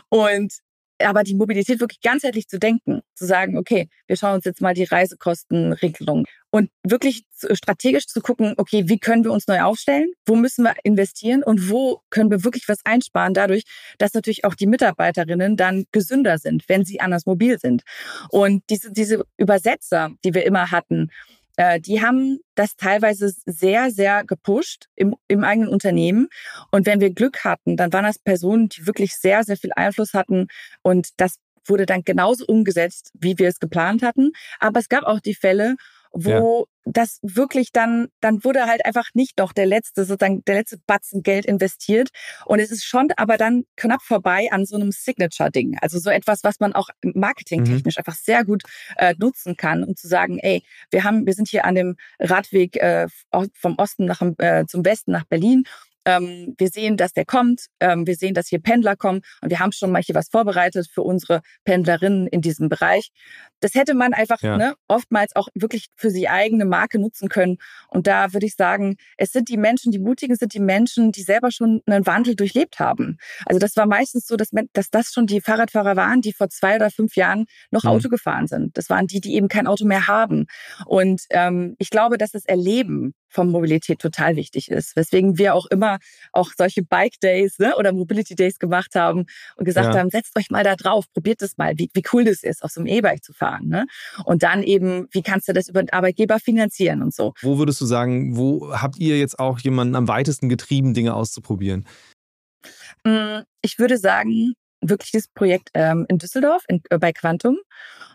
[0.08, 0.52] Und
[1.02, 4.74] aber die Mobilität wirklich ganzheitlich zu denken, zu sagen, okay, wir schauen uns jetzt mal
[4.74, 10.36] die Reisekostenregelung und wirklich strategisch zu gucken, okay, wie können wir uns neu aufstellen, wo
[10.36, 13.64] müssen wir investieren und wo können wir wirklich was einsparen, dadurch,
[13.98, 17.82] dass natürlich auch die Mitarbeiterinnen dann gesünder sind, wenn sie anders mobil sind.
[18.28, 21.10] Und diese, diese Übersetzer, die wir immer hatten,
[21.56, 26.28] äh, die haben das teilweise sehr, sehr gepusht im, im eigenen Unternehmen.
[26.70, 30.14] Und wenn wir Glück hatten, dann waren das Personen, die wirklich sehr, sehr viel Einfluss
[30.14, 30.48] hatten.
[30.82, 31.36] Und das
[31.66, 34.32] wurde dann genauso umgesetzt, wie wir es geplant hatten.
[34.58, 35.76] Aber es gab auch die Fälle,
[36.12, 36.66] wo.
[36.84, 41.22] Das wirklich dann, dann wurde halt einfach nicht noch der letzte, sozusagen der letzte Batzen
[41.22, 42.08] Geld investiert.
[42.46, 45.78] Und es ist schon aber dann knapp vorbei an so einem Signature-Ding.
[45.80, 47.98] Also so etwas, was man auch marketingtechnisch mhm.
[47.98, 48.62] einfach sehr gut
[48.96, 52.76] äh, nutzen kann, um zu sagen, ey, wir haben, wir sind hier an dem Radweg
[52.76, 53.06] äh,
[53.54, 55.64] vom Osten nach, äh, zum Westen nach Berlin
[56.04, 57.66] ähm, wir sehen, dass der kommt.
[57.80, 59.20] Ähm, wir sehen, dass hier Pendler kommen.
[59.40, 63.10] Und wir haben schon mal hier was vorbereitet für unsere Pendlerinnen in diesem Bereich.
[63.60, 64.56] Das hätte man einfach ja.
[64.56, 67.58] ne, oftmals auch wirklich für sie eigene Marke nutzen können.
[67.88, 71.22] Und da würde ich sagen, es sind die Menschen, die mutigen sind die Menschen, die
[71.22, 73.18] selber schon einen Wandel durchlebt haben.
[73.46, 76.76] Also das war meistens so, dass, dass das schon die Fahrradfahrer waren, die vor zwei
[76.76, 77.90] oder fünf Jahren noch mhm.
[77.90, 78.76] Auto gefahren sind.
[78.76, 80.46] Das waren die, die eben kein Auto mehr haben.
[80.86, 84.94] Und ähm, ich glaube, dass das Erleben von Mobilität total wichtig ist.
[84.96, 85.98] Weswegen wir auch immer
[86.32, 90.00] auch solche Bike Days ne, oder Mobility Days gemacht haben und gesagt ja.
[90.00, 92.70] haben, setzt euch mal da drauf, probiert es mal, wie, wie cool das ist, auf
[92.70, 93.68] so einem E-Bike zu fahren.
[93.68, 93.86] Ne?
[94.24, 97.34] Und dann eben, wie kannst du das über den Arbeitgeber finanzieren und so.
[97.40, 101.86] Wo würdest du sagen, wo habt ihr jetzt auch jemanden am weitesten getrieben, Dinge auszuprobieren?
[103.04, 107.58] Mm, ich würde sagen, wirklich das Projekt ähm, in Düsseldorf in, äh, bei Quantum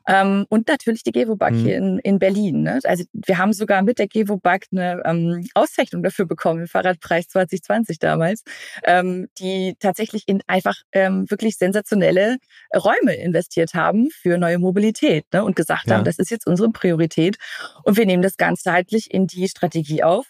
[0.07, 1.59] ähm, und natürlich die Gewobag mhm.
[1.59, 2.63] hier in, in Berlin.
[2.63, 2.79] Ne?
[2.83, 7.99] Also wir haben sogar mit der Gewobag eine ähm, Auszeichnung dafür bekommen, im Fahrradpreis 2020
[7.99, 8.43] damals,
[8.83, 12.37] ähm, die tatsächlich in einfach ähm, wirklich sensationelle
[12.75, 15.43] Räume investiert haben für neue Mobilität ne?
[15.43, 15.95] und gesagt ja.
[15.95, 17.37] haben, das ist jetzt unsere Priorität
[17.83, 20.27] und wir nehmen das ganzheitlich in die Strategie auf.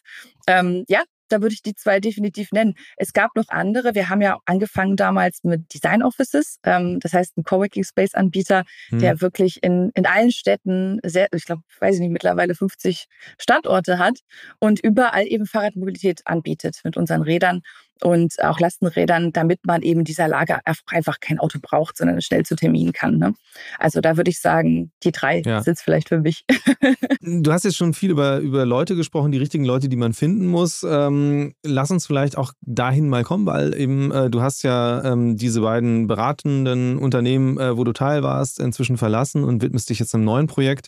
[0.47, 2.73] Ähm, ja, da würde ich die zwei definitiv nennen.
[2.97, 3.95] Es gab noch andere.
[3.95, 6.59] Wir haben ja angefangen damals mit Design Offices.
[6.63, 8.99] Ähm, das heißt, ein Coworking Space Anbieter, hm.
[8.99, 13.05] der wirklich in, in allen Städten sehr, ich glaube, weiß ich nicht, mittlerweile 50
[13.37, 14.19] Standorte hat
[14.59, 17.61] und überall eben Fahrradmobilität anbietet mit unseren Rädern
[18.03, 22.55] und auch Lastenrädern, damit man eben dieser Lage einfach kein Auto braucht, sondern schnell zu
[22.55, 23.17] Terminen kann.
[23.17, 23.33] Ne?
[23.79, 25.61] Also da würde ich sagen, die drei ja.
[25.61, 26.45] sind es vielleicht für mich.
[27.21, 30.47] du hast jetzt schon viel über, über Leute gesprochen, die richtigen Leute, die man finden
[30.47, 30.85] muss.
[30.87, 35.37] Ähm, lass uns vielleicht auch dahin mal kommen, weil eben äh, du hast ja ähm,
[35.37, 40.13] diese beiden beratenden Unternehmen, äh, wo du Teil warst, inzwischen verlassen und widmest dich jetzt
[40.13, 40.87] einem neuen Projekt,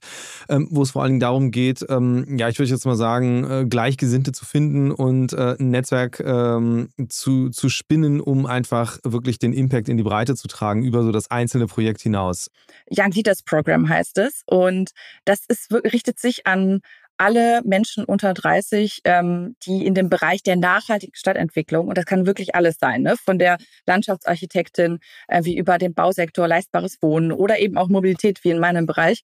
[0.49, 3.43] ähm, wo es vor allen Dingen darum geht, ähm, ja, ich würde jetzt mal sagen,
[3.49, 9.39] äh, Gleichgesinnte zu finden und äh, ein Netzwerk ähm, zu, zu spinnen, um einfach wirklich
[9.39, 12.49] den Impact in die Breite zu tragen über so das einzelne Projekt hinaus?
[12.89, 14.43] Young Leaders Program heißt es.
[14.45, 14.91] Und
[15.23, 16.81] das ist, richtet sich an
[17.19, 22.25] alle Menschen unter 30, ähm, die in dem Bereich der nachhaltigen Stadtentwicklung, und das kann
[22.25, 23.15] wirklich alles sein, ne?
[23.17, 28.51] von der Landschaftsarchitektin äh, wie über den Bausektor, leistbares Wohnen oder eben auch Mobilität wie
[28.51, 29.23] in meinem Bereich,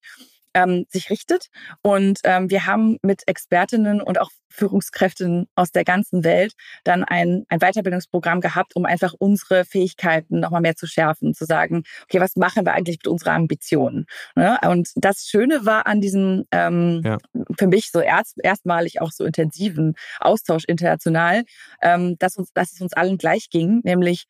[0.56, 1.50] ähm, sich richtet.
[1.84, 6.54] Und ähm, wir haben mit Expertinnen und auch Führungskräften aus der ganzen Welt
[6.86, 11.84] dann ein, ein Weiterbildungsprogramm gehabt, um einfach unsere Fähigkeiten nochmal mehr zu schärfen, zu sagen,
[12.04, 14.06] okay, was machen wir eigentlich mit unserer Ambition?
[14.36, 14.58] Ne?
[14.66, 17.18] Und das Schöne war an diesem ähm, ja.
[17.60, 21.44] für mich so erst, erstmalig auch so intensiven Austausch international,
[21.82, 24.26] ähm, dass, uns, dass es uns allen gleich ging, nämlich,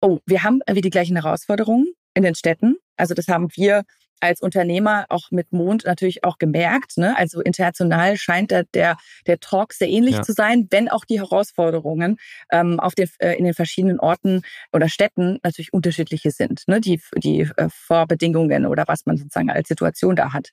[0.00, 2.76] oh, wir haben irgendwie die gleichen Herausforderungen in den Städten.
[2.96, 3.84] Also das haben wir
[4.20, 6.96] als Unternehmer auch mit Mond natürlich auch gemerkt.
[6.98, 7.16] Ne?
[7.16, 10.22] Also international scheint der, der, der Talk sehr ähnlich ja.
[10.22, 12.18] zu sein, wenn auch die Herausforderungen
[12.50, 16.64] ähm, auf den, äh, in den verschiedenen Orten oder Städten natürlich unterschiedliche sind.
[16.66, 16.80] Ne?
[16.80, 20.50] Die, die äh, Vorbedingungen oder was man sozusagen als Situation da hat.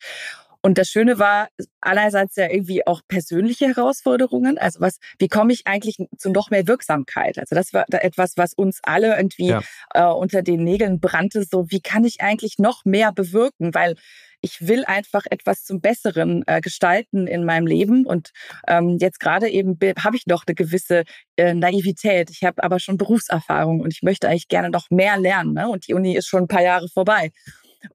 [0.61, 1.49] Und das Schöne war
[1.81, 4.57] einerseits ja irgendwie auch persönliche Herausforderungen.
[4.57, 7.37] Also was, wie komme ich eigentlich zu noch mehr Wirksamkeit?
[7.37, 9.61] Also das war da etwas, was uns alle irgendwie ja.
[9.93, 11.43] äh, unter den Nägeln brannte.
[11.43, 13.73] So, wie kann ich eigentlich noch mehr bewirken?
[13.73, 13.95] Weil
[14.41, 18.05] ich will einfach etwas zum Besseren äh, gestalten in meinem Leben.
[18.05, 18.31] Und
[18.67, 21.03] ähm, jetzt gerade eben habe ich noch eine gewisse
[21.37, 22.29] äh, Naivität.
[22.29, 25.53] Ich habe aber schon Berufserfahrung und ich möchte eigentlich gerne noch mehr lernen.
[25.53, 25.67] Ne?
[25.67, 27.31] Und die Uni ist schon ein paar Jahre vorbei.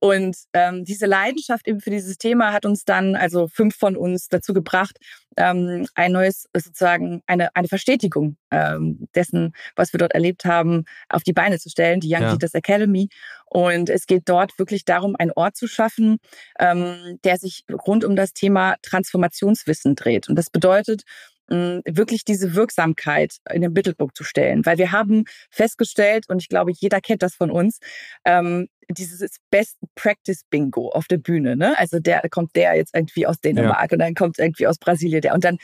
[0.00, 4.28] Und ähm, diese Leidenschaft eben für dieses Thema hat uns dann, also fünf von uns,
[4.28, 4.98] dazu gebracht,
[5.36, 11.22] ähm, ein neues, sozusagen eine, eine Verstetigung ähm, dessen, was wir dort erlebt haben, auf
[11.22, 12.32] die Beine zu stellen, die Young ja.
[12.32, 13.08] Leaders Academy.
[13.46, 16.18] Und es geht dort wirklich darum, einen Ort zu schaffen,
[16.58, 20.28] ähm, der sich rund um das Thema Transformationswissen dreht.
[20.28, 21.02] Und das bedeutet,
[21.48, 24.64] wirklich diese Wirksamkeit in den Mittelpunkt zu stellen.
[24.64, 27.78] Weil wir haben festgestellt, und ich glaube, jeder kennt das von uns,
[28.24, 31.56] ähm, dieses Best Practice Bingo auf der Bühne.
[31.56, 31.78] Ne?
[31.78, 33.94] Also der kommt der jetzt irgendwie aus Dänemark ja.
[33.94, 35.34] und dann kommt irgendwie aus Brasilien der.
[35.34, 35.58] Und dann,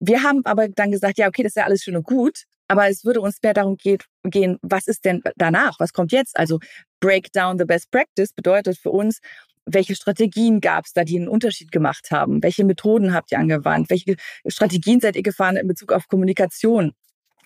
[0.00, 2.88] wir haben aber dann gesagt, ja, okay, das ist ja alles schön und gut, aber
[2.88, 5.78] es würde uns mehr darum geht, gehen, was ist denn danach?
[5.78, 6.36] Was kommt jetzt?
[6.36, 6.58] Also
[7.00, 9.20] Break down the best practice bedeutet für uns,
[9.66, 12.42] welche Strategien gab es da, die einen Unterschied gemacht haben?
[12.42, 13.90] Welche Methoden habt ihr angewandt?
[13.90, 16.92] Welche Strategien seid ihr gefahren in Bezug auf Kommunikation?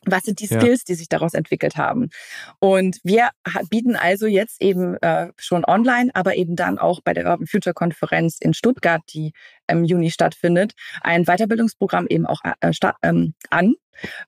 [0.04, 0.84] Was sind die Skills, ja.
[0.88, 2.10] die sich daraus entwickelt haben?
[2.58, 3.30] Und wir
[3.70, 7.74] bieten also jetzt eben äh, schon online, aber eben dann auch bei der Urban Future
[7.74, 9.32] Konferenz in Stuttgart, die
[9.68, 13.74] im Juni stattfindet, ein Weiterbildungsprogramm eben auch äh, ähm, an,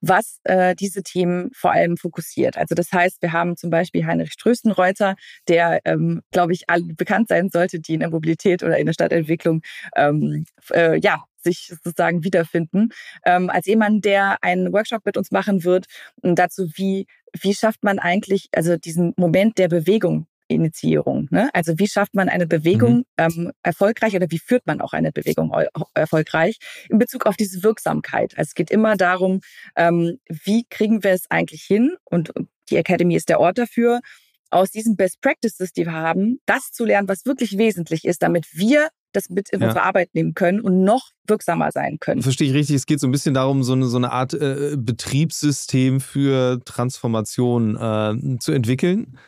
[0.00, 2.56] was äh, diese Themen vor allem fokussiert.
[2.56, 5.16] Also das heißt, wir haben zum Beispiel Heinrich Ströstenreuter,
[5.48, 6.64] der, ähm, glaube ich,
[6.96, 9.62] bekannt sein sollte, die in der Mobilität oder in der Stadtentwicklung
[9.96, 12.90] ähm, äh, ja, sich sozusagen wiederfinden.
[13.24, 15.87] Ähm, als jemand, der einen Workshop mit uns machen wird,
[16.22, 17.07] dazu, wie,
[17.40, 21.29] wie schafft man eigentlich, also diesen Moment der Bewegung Initiierung.
[21.31, 21.48] Ne?
[21.55, 23.05] Also wie schafft man eine Bewegung mhm.
[23.16, 25.53] ähm, erfolgreich oder wie führt man auch eine Bewegung
[25.94, 28.37] erfolgreich in Bezug auf diese Wirksamkeit?
[28.37, 29.40] Also es geht immer darum,
[29.76, 31.94] ähm, wie kriegen wir es eigentlich hin?
[32.05, 32.33] Und
[32.68, 34.00] die Academy ist der Ort dafür,
[34.50, 38.48] aus diesen Best Practices, die wir haben, das zu lernen, was wirklich wesentlich ist, damit
[38.53, 39.68] wir das mit in ja.
[39.68, 42.22] unsere Arbeit nehmen können und noch wirksamer sein können.
[42.22, 44.76] Verstehe ich richtig, es geht so ein bisschen darum, so eine, so eine Art äh,
[44.76, 49.18] Betriebssystem für Transformation äh, zu entwickeln.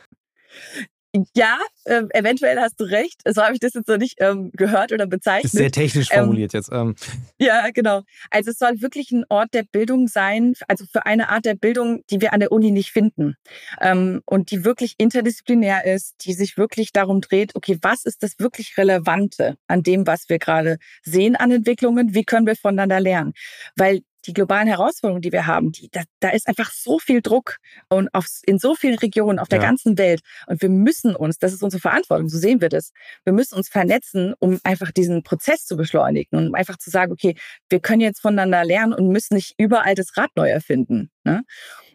[1.34, 3.20] Ja, äh, eventuell hast du recht.
[3.26, 5.44] So habe ich das jetzt noch nicht ähm, gehört oder bezeichnet.
[5.44, 6.72] Ist sehr technisch ähm, formuliert ähm, jetzt.
[6.72, 6.94] Ähm.
[7.38, 8.02] Ja, genau.
[8.30, 12.02] Also es soll wirklich ein Ort der Bildung sein, also für eine Art der Bildung,
[12.08, 13.36] die wir an der Uni nicht finden
[13.80, 18.38] ähm, und die wirklich interdisziplinär ist, die sich wirklich darum dreht, okay, was ist das
[18.38, 22.14] wirklich Relevante an dem, was wir gerade sehen an Entwicklungen?
[22.14, 23.34] Wie können wir voneinander lernen?
[23.76, 27.56] Weil die globalen Herausforderungen, die wir haben, die, da, da ist einfach so viel Druck
[27.88, 29.64] und auf, in so vielen Regionen auf der ja.
[29.64, 30.20] ganzen Welt.
[30.46, 32.92] Und wir müssen uns, das ist unsere Verantwortung, so sehen wir das,
[33.24, 37.12] wir müssen uns vernetzen, um einfach diesen Prozess zu beschleunigen und um einfach zu sagen,
[37.12, 37.34] okay,
[37.68, 41.10] wir können jetzt voneinander lernen und müssen nicht überall das Rad neu erfinden.
[41.24, 41.42] Ne?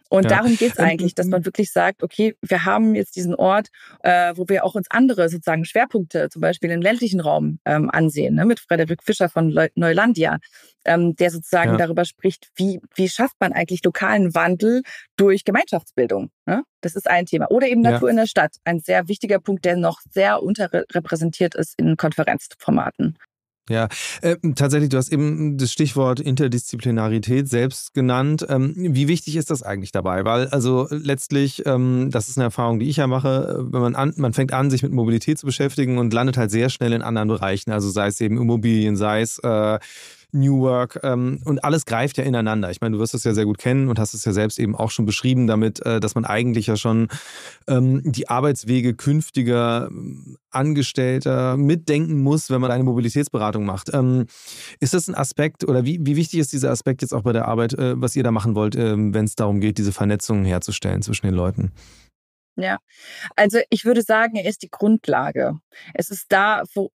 [0.08, 0.30] Und ja.
[0.30, 3.68] darum geht es eigentlich, dass man wirklich sagt, okay, wir haben jetzt diesen Ort,
[4.02, 8.34] äh, wo wir auch uns andere sozusagen Schwerpunkte, zum Beispiel im ländlichen Raum, ähm, ansehen,
[8.34, 8.46] ne?
[8.46, 10.38] mit Frederik Fischer von Le Neulandia,
[10.84, 11.76] ähm, der sozusagen ja.
[11.76, 14.82] darüber spricht, wie, wie schafft man eigentlich lokalen Wandel
[15.16, 16.30] durch Gemeinschaftsbildung.
[16.46, 16.62] Ne?
[16.80, 17.50] Das ist ein Thema.
[17.50, 18.12] Oder eben Natur ja.
[18.12, 23.18] in der Stadt, ein sehr wichtiger Punkt, der noch sehr unterrepräsentiert ist in Konferenzformaten.
[23.68, 23.88] Ja,
[24.22, 28.46] äh, tatsächlich, du hast eben das Stichwort Interdisziplinarität selbst genannt.
[28.48, 30.24] Ähm, wie wichtig ist das eigentlich dabei?
[30.24, 34.14] Weil also letztlich, ähm, das ist eine Erfahrung, die ich ja mache, wenn man an,
[34.16, 37.28] man fängt an, sich mit Mobilität zu beschäftigen und landet halt sehr schnell in anderen
[37.28, 37.70] Bereichen.
[37.70, 39.78] Also sei es eben Immobilien, sei es äh,
[40.32, 42.70] New Work ähm, und alles greift ja ineinander.
[42.70, 44.76] Ich meine, du wirst es ja sehr gut kennen und hast es ja selbst eben
[44.76, 47.08] auch schon beschrieben damit, äh, dass man eigentlich ja schon
[47.66, 53.90] ähm, die Arbeitswege künftiger ähm, Angestellter mitdenken muss, wenn man eine Mobilitätsberatung macht.
[53.94, 54.26] Ähm,
[54.80, 57.48] ist das ein Aspekt oder wie, wie wichtig ist dieser Aspekt jetzt auch bei der
[57.48, 61.02] Arbeit, äh, was ihr da machen wollt, äh, wenn es darum geht, diese Vernetzung herzustellen
[61.02, 61.72] zwischen den Leuten?
[62.56, 62.78] Ja,
[63.36, 65.60] also ich würde sagen, er ist die Grundlage.
[65.94, 66.90] Es ist da, wo,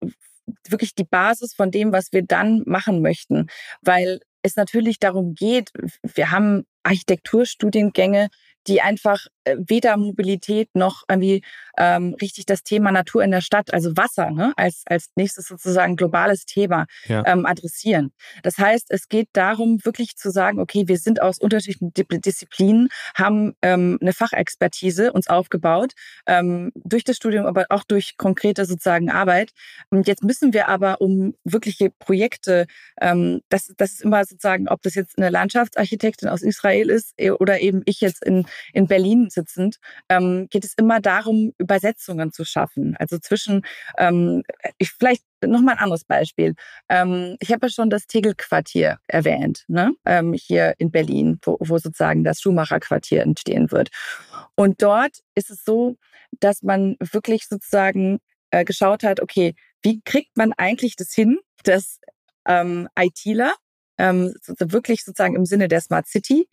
[0.67, 3.47] wirklich die Basis von dem, was wir dann machen möchten,
[3.81, 8.29] weil es natürlich darum geht, wir haben Architekturstudiengänge,
[8.67, 11.43] die einfach weder Mobilität noch irgendwie
[11.77, 15.95] ähm, richtig das Thema Natur in der Stadt, also Wasser, ne, als, als nächstes sozusagen
[15.95, 17.23] globales Thema ja.
[17.25, 18.11] ähm, adressieren.
[18.43, 23.53] Das heißt, es geht darum, wirklich zu sagen, okay, wir sind aus unterschiedlichen Disziplinen, haben
[23.61, 25.93] ähm, eine Fachexpertise uns aufgebaut,
[26.27, 29.51] ähm, durch das Studium, aber auch durch konkrete sozusagen Arbeit.
[29.89, 32.67] Und jetzt müssen wir aber, um wirkliche Projekte,
[33.01, 37.31] ähm, das, das ist immer sozusagen, ob das jetzt eine Landschaftsarchitektin aus Israel ist äh,
[37.31, 39.77] oder eben ich jetzt in in Berlin sitzend,
[40.09, 42.95] ähm, geht es immer darum, Übersetzungen zu schaffen.
[42.97, 43.65] Also zwischen,
[43.97, 44.43] ähm,
[44.77, 46.55] ich vielleicht nochmal ein anderes Beispiel.
[46.89, 49.93] Ähm, ich habe ja schon das Tegel-Quartier erwähnt, ne?
[50.05, 53.89] Ähm, hier in Berlin, wo, wo sozusagen das Schumacher-Quartier entstehen wird.
[54.55, 55.97] Und dort ist es so,
[56.39, 58.19] dass man wirklich sozusagen
[58.51, 61.99] äh, geschaut hat, okay, wie kriegt man eigentlich das hin, dass
[62.47, 63.53] ähm, ITler
[64.03, 66.47] ähm, wirklich sozusagen im Sinne der Smart City,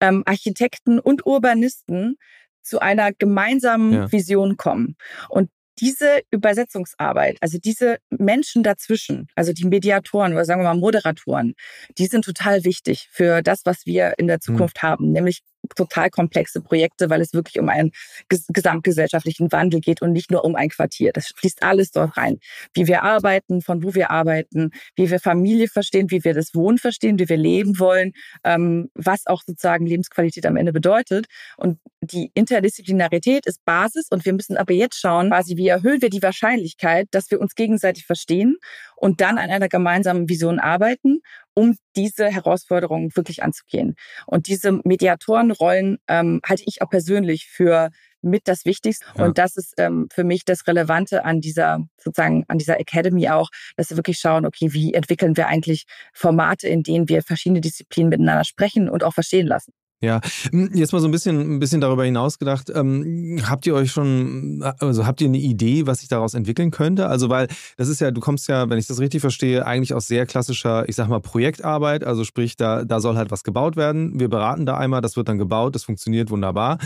[0.00, 2.16] ähm, Architekten und Urbanisten
[2.62, 4.12] zu einer gemeinsamen ja.
[4.12, 4.96] Vision kommen.
[5.28, 11.54] Und diese Übersetzungsarbeit, also diese Menschen dazwischen, also die Mediatoren oder sagen wir mal Moderatoren,
[11.98, 14.40] die sind total wichtig für das, was wir in der hm.
[14.40, 14.86] Zukunft mhm.
[14.86, 15.42] haben, nämlich
[15.74, 17.92] total komplexe Projekte, weil es wirklich um einen
[18.28, 21.12] gesamtgesellschaftlichen Wandel geht und nicht nur um ein Quartier.
[21.12, 22.38] Das fließt alles dort rein.
[22.74, 26.78] Wie wir arbeiten, von wo wir arbeiten, wie wir Familie verstehen, wie wir das Wohnen
[26.78, 28.12] verstehen, wie wir leben wollen,
[28.44, 31.26] ähm, was auch sozusagen Lebensqualität am Ende bedeutet.
[31.56, 36.10] Und die Interdisziplinarität ist Basis und wir müssen aber jetzt schauen, quasi wie erhöhen wir
[36.10, 38.56] die Wahrscheinlichkeit, dass wir uns gegenseitig verstehen
[38.96, 41.20] und dann an einer gemeinsamen Vision arbeiten
[41.56, 43.94] um diese Herausforderungen wirklich anzugehen.
[44.26, 47.90] Und diese Mediatorenrollen ähm, halte ich auch persönlich für
[48.20, 49.06] mit das Wichtigste.
[49.16, 49.24] Ja.
[49.24, 53.48] Und das ist ähm, für mich das Relevante an dieser, sozusagen, an dieser Academy auch,
[53.76, 58.10] dass wir wirklich schauen, okay, wie entwickeln wir eigentlich Formate, in denen wir verschiedene Disziplinen
[58.10, 59.72] miteinander sprechen und auch verstehen lassen.
[60.06, 60.20] Ja,
[60.52, 62.70] hm, jetzt mal so ein bisschen, ein bisschen darüber hinaus gedacht.
[62.72, 67.08] Ähm, habt ihr euch schon, also habt ihr eine Idee, was sich daraus entwickeln könnte?
[67.08, 70.06] Also, weil das ist ja, du kommst ja, wenn ich das richtig verstehe, eigentlich aus
[70.06, 72.04] sehr klassischer, ich sag mal, Projektarbeit.
[72.04, 74.20] Also sprich, da, da soll halt was gebaut werden.
[74.20, 76.78] Wir beraten da einmal, das wird dann gebaut, das funktioniert wunderbar.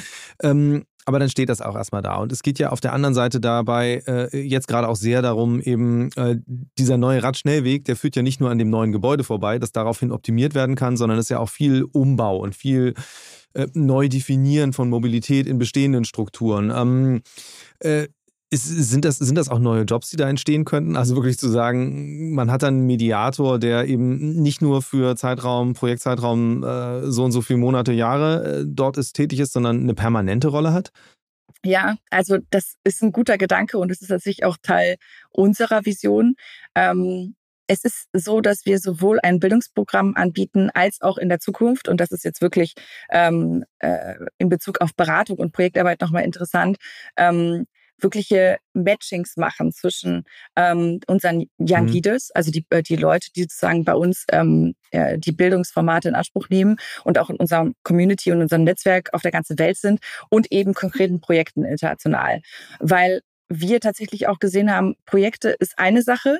[0.42, 2.16] Ähm, aber dann steht das auch erstmal da.
[2.16, 5.60] Und es geht ja auf der anderen Seite dabei äh, jetzt gerade auch sehr darum,
[5.60, 6.36] eben äh,
[6.78, 10.12] dieser neue Radschnellweg, der führt ja nicht nur an dem neuen Gebäude vorbei, das daraufhin
[10.12, 12.94] optimiert werden kann, sondern es ist ja auch viel Umbau und viel
[13.54, 16.70] äh, Neudefinieren von Mobilität in bestehenden Strukturen.
[16.74, 17.22] Ähm,
[17.80, 18.08] äh,
[18.50, 20.96] ist, sind, das, sind das auch neue Jobs, die da entstehen könnten?
[20.96, 25.74] Also wirklich zu sagen, man hat dann einen Mediator, der eben nicht nur für Zeitraum,
[25.74, 29.94] Projektzeitraum äh, so und so viele Monate, Jahre äh, dort ist, tätig ist, sondern eine
[29.94, 30.90] permanente Rolle hat?
[31.64, 34.96] Ja, also das ist ein guter Gedanke und es ist tatsächlich auch Teil
[35.30, 36.34] unserer Vision.
[36.74, 37.36] Ähm,
[37.68, 42.00] es ist so, dass wir sowohl ein Bildungsprogramm anbieten als auch in der Zukunft, und
[42.00, 42.74] das ist jetzt wirklich
[43.10, 46.78] ähm, äh, in Bezug auf Beratung und Projektarbeit nochmal interessant,
[47.16, 47.66] ähm,
[48.02, 50.24] wirkliche Matchings machen zwischen
[50.56, 51.92] ähm, unseren Young mhm.
[51.92, 56.14] Leaders, also die, äh, die Leute, die sozusagen bei uns ähm, äh, die Bildungsformate in
[56.14, 60.00] Anspruch nehmen und auch in unserem Community und unserem Netzwerk auf der ganzen Welt sind
[60.28, 62.40] und eben konkreten Projekten international.
[62.78, 66.38] Weil wir tatsächlich auch gesehen haben, Projekte ist eine Sache,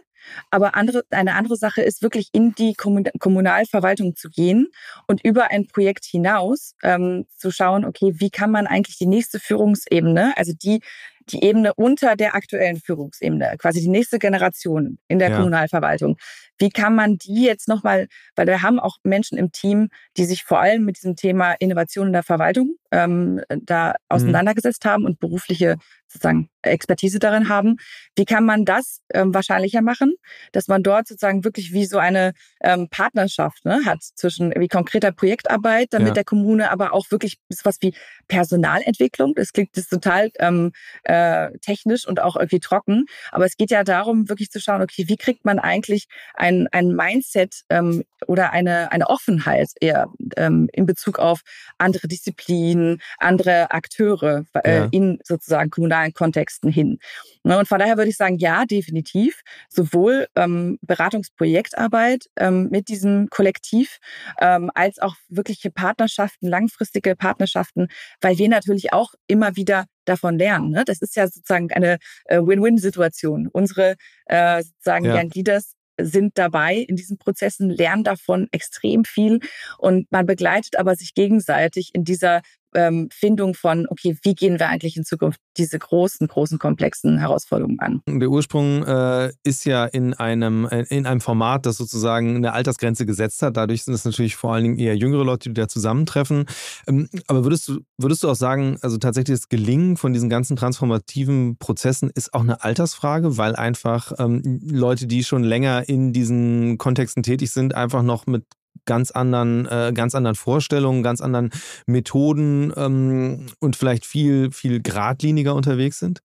[0.51, 4.69] aber andere, eine andere Sache ist wirklich in die Kommunalverwaltung zu gehen
[5.07, 9.41] und über ein Projekt hinaus ähm, zu schauen, okay, wie kann man eigentlich die nächste
[9.41, 10.81] Führungsebene, also die
[11.29, 15.37] die Ebene unter der aktuellen Führungsebene, quasi die nächste Generation in der ja.
[15.37, 16.17] Kommunalverwaltung.
[16.59, 20.45] Wie kann man die jetzt nochmal, weil wir haben auch Menschen im Team, die sich
[20.45, 23.95] vor allem mit diesem Thema Innovation in der Verwaltung ähm, da mhm.
[24.09, 24.89] auseinandergesetzt mhm.
[24.89, 25.77] haben und berufliche
[26.13, 27.77] sozusagen Expertise darin haben.
[28.17, 30.15] Wie kann man das ähm, wahrscheinlicher machen,
[30.53, 35.13] dass man dort sozusagen wirklich wie so eine ähm, Partnerschaft ne, hat zwischen wie konkreter
[35.13, 36.15] Projektarbeit, damit ja.
[36.15, 37.95] der Kommune, aber auch wirklich was wie
[38.29, 39.35] Personalentwicklung.
[39.35, 40.73] Das klingt das total ähm,
[41.05, 45.05] äh, technisch und auch irgendwie trocken, aber es geht ja darum, wirklich zu schauen, okay,
[45.09, 50.87] wie kriegt man eigentlich ein, ein Mindset ähm, oder eine, eine Offenheit eher ähm, in
[50.87, 51.41] Bezug auf
[51.79, 54.89] andere Disziplinen, andere Akteure äh, ja.
[54.91, 55.71] in sozusagen
[56.01, 56.99] kommunalen Kontexten hin.
[57.45, 59.41] Ne, und von daher würde ich sagen, ja, definitiv.
[59.69, 63.99] Sowohl ähm, Beratungsprojektarbeit ähm, mit diesem Kollektiv
[64.41, 67.89] ähm, als auch wirkliche Partnerschaften, langfristige Partnerschaften,
[68.21, 70.71] weil wir natürlich auch immer wieder davon lernen.
[70.71, 70.85] Ne?
[70.85, 73.49] Das ist ja sozusagen eine äh, Win-Win-Situation.
[73.53, 73.97] Unsere
[74.27, 75.17] äh, sozusagen ja.
[75.17, 79.41] Young Leaders sind dabei in diesen Prozessen, lernen davon extrem viel
[79.79, 82.41] und man begleitet aber sich gegenseitig in dieser
[82.75, 87.79] ähm, Findung von, okay, wie gehen wir eigentlich in Zukunft diese großen, großen, komplexen Herausforderungen
[87.81, 88.03] an?
[88.07, 93.07] Der Ursprung äh, ist ja in einem, äh, in einem Format, das sozusagen eine Altersgrenze
[93.07, 93.57] gesetzt hat.
[93.57, 96.47] Dadurch sind es natürlich vor allen Dingen eher jüngere Leute, die da zusammentreffen.
[96.87, 100.57] Ähm, aber würdest du, würdest du auch sagen, also tatsächlich das Gelingen von diesen ganzen
[100.57, 106.79] transformativen Prozessen ist auch eine Altersfrage, weil einfach ähm, Leute, die schon länger in diesen
[106.79, 108.45] Kontexten tätig sind, einfach noch mit
[108.85, 111.51] ganz anderen, äh, ganz anderen Vorstellungen, ganz anderen
[111.87, 116.23] Methoden ähm, und vielleicht viel, viel geradliniger unterwegs sind?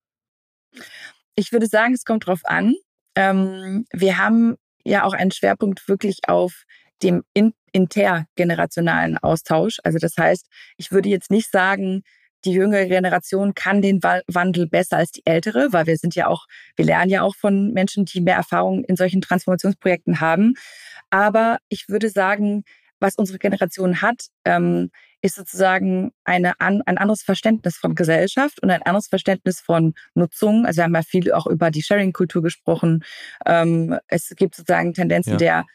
[1.36, 2.76] Ich würde sagen, es kommt drauf an.
[3.16, 6.64] Ähm, wir haben ja auch einen Schwerpunkt wirklich auf
[7.04, 9.80] dem in, intergenerationalen Austausch.
[9.84, 10.48] Also das heißt,
[10.78, 12.04] ich würde jetzt nicht sagen,
[12.46, 16.46] die jüngere Generation kann den Wandel besser als die ältere, weil wir sind ja auch,
[16.76, 20.54] wir lernen ja auch von Menschen, die mehr Erfahrung in solchen Transformationsprojekten haben.
[21.16, 22.66] Aber ich würde sagen,
[23.00, 24.92] was unsere Generation hat, ähm,
[25.22, 30.66] ist sozusagen eine, an, ein anderes Verständnis von Gesellschaft und ein anderes Verständnis von Nutzung.
[30.66, 33.06] Also wir haben ja viel auch über die Sharing-Kultur gesprochen.
[33.46, 35.38] Ähm, es gibt sozusagen Tendenzen ja.
[35.38, 35.66] der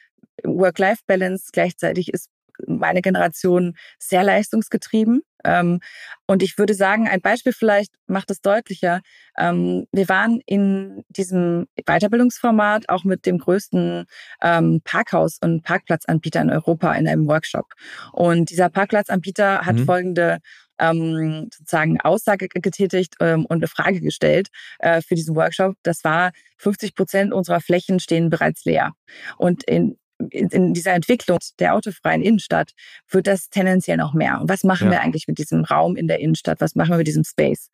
[0.45, 1.49] Work-Life-Balance.
[1.55, 2.29] Gleichzeitig ist
[2.67, 5.23] meine Generation sehr leistungsgetrieben.
[5.45, 5.81] Ähm,
[6.27, 9.01] und ich würde sagen, ein Beispiel vielleicht macht es deutlicher.
[9.39, 14.05] Ähm, wir waren in diesem Weiterbildungsformat auch mit dem größten
[14.43, 17.67] ähm, Parkhaus- und Parkplatzanbieter in Europa in einem Workshop.
[18.13, 19.85] Und dieser Parkplatzanbieter hat mhm.
[19.85, 20.39] folgende
[20.83, 25.75] sozusagen Aussage getätigt und eine Frage gestellt äh, für diesen Workshop.
[25.83, 28.93] Das war, 50 Prozent unserer Flächen stehen bereits leer.
[29.37, 29.99] Und in
[30.31, 32.73] in dieser Entwicklung der autofreien Innenstadt
[33.09, 34.41] wird das tendenziell noch mehr.
[34.41, 34.93] Und was machen ja.
[34.93, 36.61] wir eigentlich mit diesem Raum in der Innenstadt?
[36.61, 37.71] Was machen wir mit diesem Space?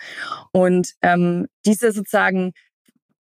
[0.53, 2.53] Und ähm, diese sozusagen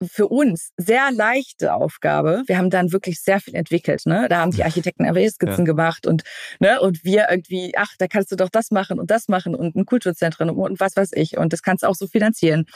[0.08, 2.42] für uns sehr leichte Aufgabe.
[2.46, 4.02] Wir haben dann wirklich sehr viel entwickelt.
[4.06, 4.26] Ne?
[4.28, 5.64] Da haben die Architekten RW-Skizzen ja.
[5.64, 6.24] gemacht und,
[6.60, 9.76] ne, und wir irgendwie, ach, da kannst du doch das machen und das machen und
[9.76, 11.38] ein Kulturzentrum und was weiß ich.
[11.38, 12.66] Und das kannst du auch so finanzieren.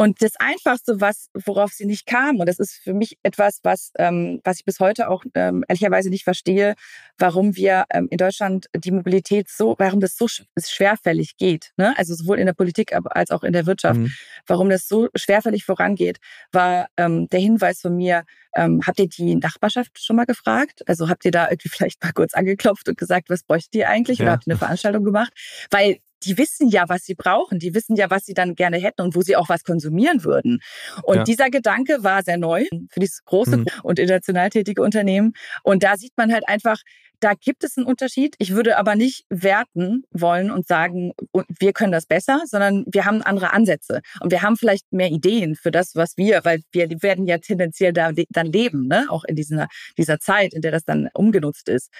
[0.00, 3.90] Und das Einfachste, was, worauf sie nicht kam, und das ist für mich etwas, was,
[3.98, 6.76] ähm, was ich bis heute auch ähm, ehrlicherweise nicht verstehe,
[7.18, 11.98] warum wir ähm, in Deutschland die Mobilität so, warum das so schwerfällig geht, ne?
[11.98, 14.12] also sowohl in der Politik als auch in der Wirtschaft, mhm.
[14.46, 16.18] warum das so schwerfällig vorangeht,
[16.52, 18.22] war ähm, der Hinweis von mir,
[18.54, 20.88] ähm, habt ihr die Nachbarschaft schon mal gefragt?
[20.88, 24.18] Also habt ihr da irgendwie vielleicht mal kurz angeklopft und gesagt, was bräuchtet ihr eigentlich?
[24.18, 24.26] Ja.
[24.26, 25.32] Oder habt ihr eine Veranstaltung gemacht?
[25.72, 27.58] Weil die wissen ja, was sie brauchen.
[27.58, 30.60] Die wissen ja, was sie dann gerne hätten und wo sie auch was konsumieren würden.
[31.02, 31.24] Und ja.
[31.24, 33.66] dieser Gedanke war sehr neu für dieses große mhm.
[33.82, 35.32] und international tätige Unternehmen.
[35.62, 36.78] Und da sieht man halt einfach,
[37.20, 38.36] da gibt es einen Unterschied.
[38.38, 41.12] Ich würde aber nicht werten wollen und sagen,
[41.58, 45.56] wir können das besser, sondern wir haben andere Ansätze und wir haben vielleicht mehr Ideen
[45.56, 49.06] für das, was wir, weil wir werden ja tendenziell da dann leben, ne?
[49.08, 51.90] auch in dieser, dieser Zeit, in der das dann umgenutzt ist.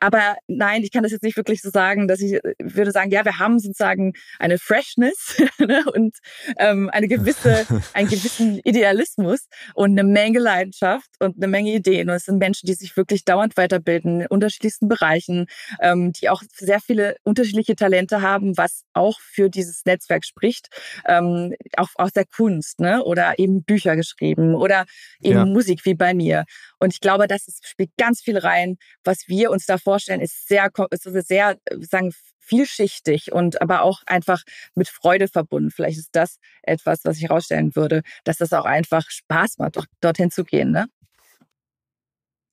[0.00, 3.10] Aber nein, ich kann das jetzt nicht wirklich so sagen, dass ich äh, würde sagen,
[3.10, 6.16] ja, wir haben sozusagen eine Freshness ne, und
[6.58, 12.10] ähm, eine gewisse, einen gewissen Idealismus und eine Menge Leidenschaft und eine Menge Ideen.
[12.10, 15.46] Und es sind Menschen, die sich wirklich dauernd weiterbilden in unterschiedlichsten Bereichen,
[15.80, 20.68] ähm, die auch sehr viele unterschiedliche Talente haben, was auch für dieses Netzwerk spricht,
[21.06, 23.02] ähm, auch aus der Kunst, ne?
[23.04, 24.84] Oder eben Bücher geschrieben oder
[25.22, 25.46] eben ja.
[25.46, 26.44] Musik wie bei mir.
[26.78, 30.70] Und ich glaube, das spielt ganz viel rein, was wir uns da vorstellen, ist sehr,
[30.90, 34.42] ist sehr, sagen, vielschichtig und aber auch einfach
[34.74, 35.70] mit Freude verbunden.
[35.70, 40.30] Vielleicht ist das etwas, was ich herausstellen würde, dass das auch einfach Spaß macht, dorthin
[40.30, 40.70] zu gehen.
[40.70, 40.86] Ne?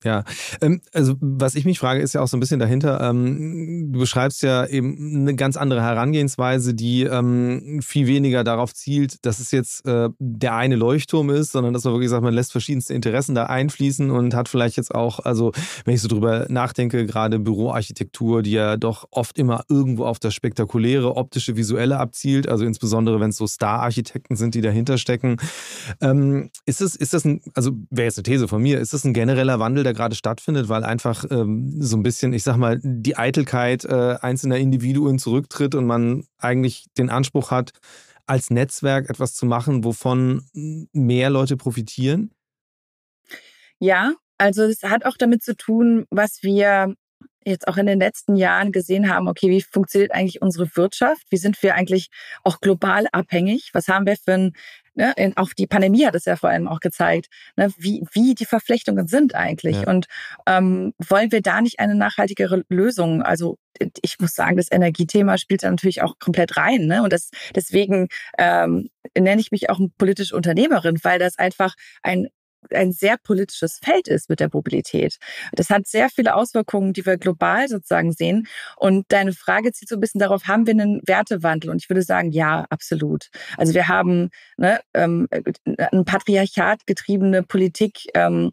[0.04, 0.24] Ja,
[0.62, 3.00] ähm, also was ich mich frage, ist ja auch so ein bisschen dahinter.
[3.02, 9.26] Ähm, du beschreibst ja eben eine ganz andere Herangehensweise, die ähm, viel weniger darauf zielt,
[9.26, 12.52] dass es jetzt äh, der eine Leuchtturm ist, sondern dass man wirklich sagt, man lässt
[12.52, 15.52] verschiedenste Interessen da einfließen und hat vielleicht jetzt auch, also
[15.86, 20.34] wenn ich so drüber nachdenke, gerade Büroarchitektur, die ja doch oft immer irgendwo auf das
[20.34, 25.38] spektakuläre, optische, visuelle abzielt, also insbesondere wenn es so Star-Architekten sind, die dahinter stecken.
[26.66, 29.14] ist es, ist das ein, also wäre jetzt eine These von mir, ist das ein
[29.14, 33.18] genereller Wandel der gerade stattfindet, weil einfach ähm, so ein bisschen, ich sag mal, die
[33.18, 37.72] Eitelkeit äh, einzelner Individuen zurücktritt und man eigentlich den Anspruch hat,
[38.26, 42.32] als Netzwerk etwas zu machen, wovon mehr Leute profitieren?
[43.80, 46.96] Ja, also es hat auch damit zu tun, was wir
[47.46, 51.24] jetzt auch in den letzten Jahren gesehen haben, okay, wie funktioniert eigentlich unsere Wirtschaft?
[51.30, 52.08] Wie sind wir eigentlich
[52.44, 53.72] auch global abhängig?
[53.74, 54.54] Was haben wir für ein
[54.96, 58.36] ne, in, auch die Pandemie hat es ja vor allem auch gezeigt, ne, wie, wie
[58.36, 59.78] die Verflechtungen sind eigentlich.
[59.82, 59.88] Ja.
[59.88, 60.08] Und
[60.48, 63.22] ähm, wollen wir da nicht eine nachhaltigere Lösung?
[63.22, 63.58] Also
[64.02, 66.86] ich muss sagen, das Energiethema spielt da natürlich auch komplett rein.
[66.86, 67.04] Ne?
[67.04, 72.28] Und das, deswegen ähm, nenne ich mich auch politische Unternehmerin, weil das einfach ein
[72.72, 75.18] ein sehr politisches Feld ist mit der Mobilität.
[75.54, 78.48] Das hat sehr viele Auswirkungen, die wir global sozusagen sehen.
[78.78, 81.70] Und deine Frage zieht so ein bisschen darauf, haben wir einen Wertewandel?
[81.70, 83.30] Und ich würde sagen, ja, absolut.
[83.58, 85.28] Also wir haben ne, ähm,
[85.92, 88.52] ein Patriarchat getriebene Politik, ähm,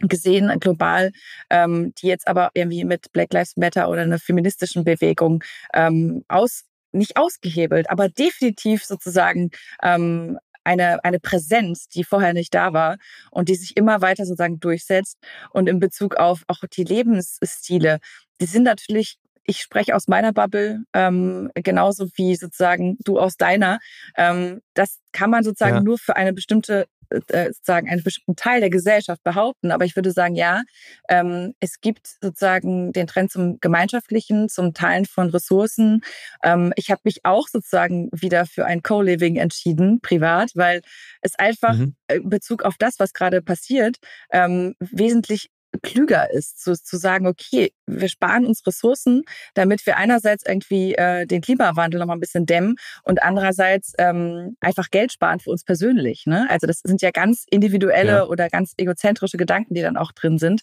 [0.00, 1.12] gesehen global,
[1.50, 5.42] ähm, die jetzt aber irgendwie mit Black Lives Matter oder einer feministischen Bewegung
[5.72, 9.50] ähm, aus nicht ausgehebelt, aber definitiv sozusagen
[9.82, 12.96] ähm, eine, eine Präsenz, die vorher nicht da war
[13.30, 15.18] und die sich immer weiter sozusagen durchsetzt.
[15.50, 17.98] Und in Bezug auf auch die Lebensstile,
[18.40, 23.78] die sind natürlich ich spreche aus meiner Bubble, ähm, genauso wie sozusagen du aus deiner.
[24.16, 25.82] Ähm, das kann man sozusagen ja.
[25.82, 29.70] nur für eine bestimmte äh, sozusagen einen bestimmten Teil der Gesellschaft behaupten.
[29.70, 30.62] Aber ich würde sagen, ja,
[31.08, 36.00] ähm, es gibt sozusagen den Trend zum Gemeinschaftlichen, zum Teilen von Ressourcen.
[36.42, 40.82] Ähm, ich habe mich auch sozusagen wieder für ein Co-Living entschieden, privat, weil
[41.20, 41.94] es einfach mhm.
[42.10, 43.96] in Bezug auf das, was gerade passiert,
[44.30, 45.50] ähm, wesentlich
[45.82, 49.22] klüger ist, zu, zu sagen, okay, wir sparen uns Ressourcen,
[49.54, 54.56] damit wir einerseits irgendwie äh, den Klimawandel noch mal ein bisschen dämmen und andererseits ähm,
[54.60, 56.26] einfach Geld sparen für uns persönlich.
[56.26, 56.46] Ne?
[56.50, 58.26] Also das sind ja ganz individuelle ja.
[58.26, 60.62] oder ganz egozentrische Gedanken, die dann auch drin sind.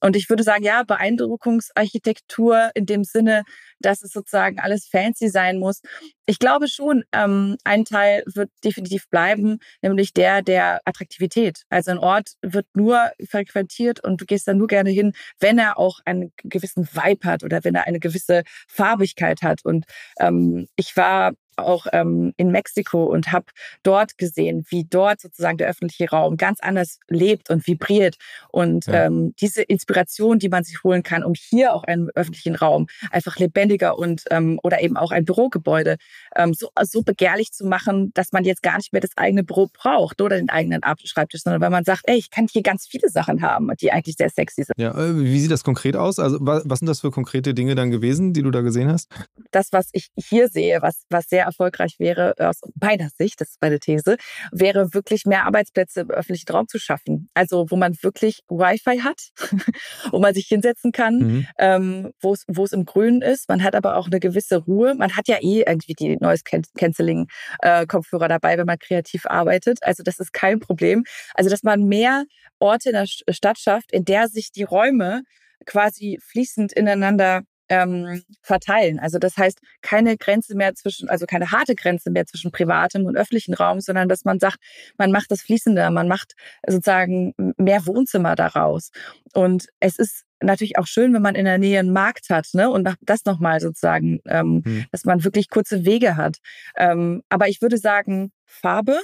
[0.00, 3.42] Und ich würde sagen, ja, Beeindruckungsarchitektur in dem Sinne,
[3.80, 5.80] dass es sozusagen alles fancy sein muss.
[6.26, 11.64] Ich glaube schon, ähm, ein Teil wird definitiv bleiben, nämlich der der Attraktivität.
[11.68, 15.78] Also ein Ort wird nur frequentiert und du gehst da nur gerne hin, wenn er
[15.78, 19.64] auch einen gewissen Vibe hat oder wenn er eine gewisse Farbigkeit hat.
[19.64, 19.84] Und
[20.18, 23.46] ähm, ich war auch ähm, in Mexiko und habe
[23.82, 28.16] dort gesehen, wie dort sozusagen der öffentliche Raum ganz anders lebt und vibriert.
[28.50, 29.04] Und ja.
[29.04, 33.36] ähm, diese Inspiration, die man sich holen kann, um hier auch einen öffentlichen Raum einfach
[33.36, 35.96] lebendiger und ähm, oder eben auch ein Bürogebäude
[36.36, 39.68] ähm, so, so begehrlich zu machen, dass man jetzt gar nicht mehr das eigene Büro
[39.72, 43.08] braucht oder den eigenen Schreibtisch, sondern weil man sagt, ey, ich kann hier ganz viele
[43.08, 44.74] Sachen haben, die eigentlich sehr sexy sind.
[44.78, 46.18] Ja, äh, wie sieht das konkret aus?
[46.18, 49.08] Also was sind das für konkrete Dinge dann gewesen, die du da gesehen hast?
[49.50, 53.62] Das, was ich hier sehe, was, was sehr erfolgreich wäre, aus meiner Sicht, das ist
[53.62, 54.16] meine These,
[54.52, 57.28] wäre wirklich mehr Arbeitsplätze im öffentlichen Raum zu schaffen.
[57.34, 59.30] Also wo man wirklich Wi-Fi hat,
[60.10, 61.46] wo man sich hinsetzen kann, mhm.
[61.58, 62.32] ähm, wo
[62.64, 63.48] es im Grünen ist.
[63.48, 64.94] Man hat aber auch eine gewisse Ruhe.
[64.94, 67.26] Man hat ja eh irgendwie die Noise Cancelling
[67.60, 69.78] äh, Kopfhörer dabei, wenn man kreativ arbeitet.
[69.82, 71.04] Also das ist kein Problem.
[71.34, 72.24] Also dass man mehr
[72.58, 75.22] Orte in der Stadt schafft, in der sich die Räume
[75.66, 77.42] quasi fließend ineinander
[77.82, 78.98] ähm, verteilen.
[78.98, 83.16] Also das heißt, keine Grenze mehr zwischen, also keine harte Grenze mehr zwischen privatem und
[83.16, 84.58] öffentlichen Raum, sondern dass man sagt,
[84.98, 86.34] man macht das fließender, man macht
[86.66, 88.90] sozusagen mehr Wohnzimmer daraus.
[89.32, 92.70] Und es ist natürlich auch schön, wenn man in der Nähe einen Markt hat, ne?
[92.70, 94.84] Und das nochmal sozusagen, ähm, hm.
[94.92, 96.38] dass man wirklich kurze Wege hat.
[96.76, 99.00] Ähm, aber ich würde sagen, Farbe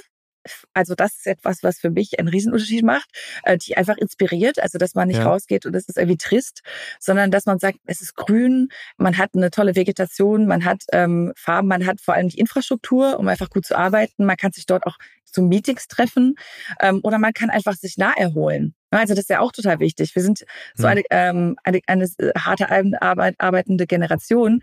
[0.73, 3.09] also das ist etwas, was für mich einen Riesenunterschied macht,
[3.43, 5.25] äh, die einfach inspiriert, also dass man nicht ja.
[5.27, 6.61] rausgeht und es ist irgendwie trist,
[6.99, 11.33] sondern dass man sagt, es ist grün, man hat eine tolle Vegetation, man hat ähm,
[11.35, 14.65] Farben, man hat vor allem die Infrastruktur, um einfach gut zu arbeiten, man kann sich
[14.65, 16.35] dort auch zu Meetings treffen
[16.79, 18.75] ähm, oder man kann einfach sich nah erholen.
[18.89, 20.13] Also das ist ja auch total wichtig.
[20.15, 20.43] Wir sind
[20.75, 22.69] so eine, ähm, eine, eine harte
[23.01, 24.61] Arbeit, arbeitende Generation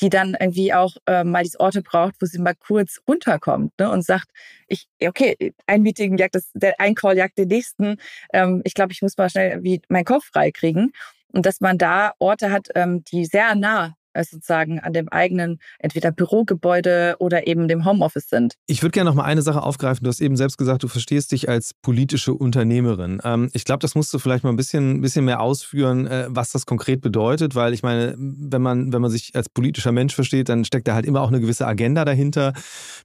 [0.00, 3.90] die dann irgendwie auch äh, mal diese Orte braucht, wo sie mal kurz runterkommt ne,
[3.90, 4.28] und sagt,
[4.68, 7.96] ich, okay, ein Meeting jagt das, der, ein Call jagt den nächsten.
[8.32, 10.92] Ähm, ich glaube, ich muss mal schnell wie meinen Kopf frei kriegen.
[11.32, 13.94] Und dass man da Orte hat, ähm, die sehr nah
[14.24, 18.54] sozusagen an dem eigenen entweder Bürogebäude oder eben dem Homeoffice sind.
[18.66, 20.04] Ich würde gerne noch mal eine Sache aufgreifen.
[20.04, 23.20] Du hast eben selbst gesagt, du verstehst dich als politische Unternehmerin.
[23.24, 26.52] Ähm, ich glaube, das musst du vielleicht mal ein bisschen, bisschen mehr ausführen, äh, was
[26.52, 30.48] das konkret bedeutet, weil ich meine, wenn man, wenn man sich als politischer Mensch versteht,
[30.48, 32.52] dann steckt da halt immer auch eine gewisse Agenda dahinter,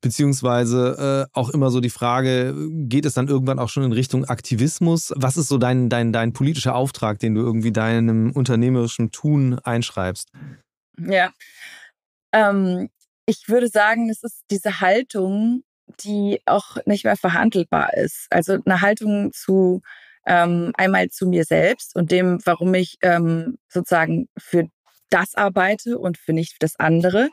[0.01, 4.25] beziehungsweise äh, auch immer so die Frage, geht es dann irgendwann auch schon in Richtung
[4.25, 5.13] Aktivismus?
[5.15, 10.29] Was ist so dein, dein, dein politischer Auftrag, den du irgendwie deinem unternehmerischen Tun einschreibst?
[11.09, 11.31] Ja.
[12.33, 12.89] Ähm,
[13.25, 15.63] ich würde sagen, es ist diese Haltung,
[16.03, 18.27] die auch nicht mehr verhandelbar ist.
[18.29, 19.81] Also eine Haltung zu
[20.25, 24.67] ähm, einmal zu mir selbst und dem, warum ich ähm, sozusagen für
[25.09, 27.29] das arbeite und für nicht das andere.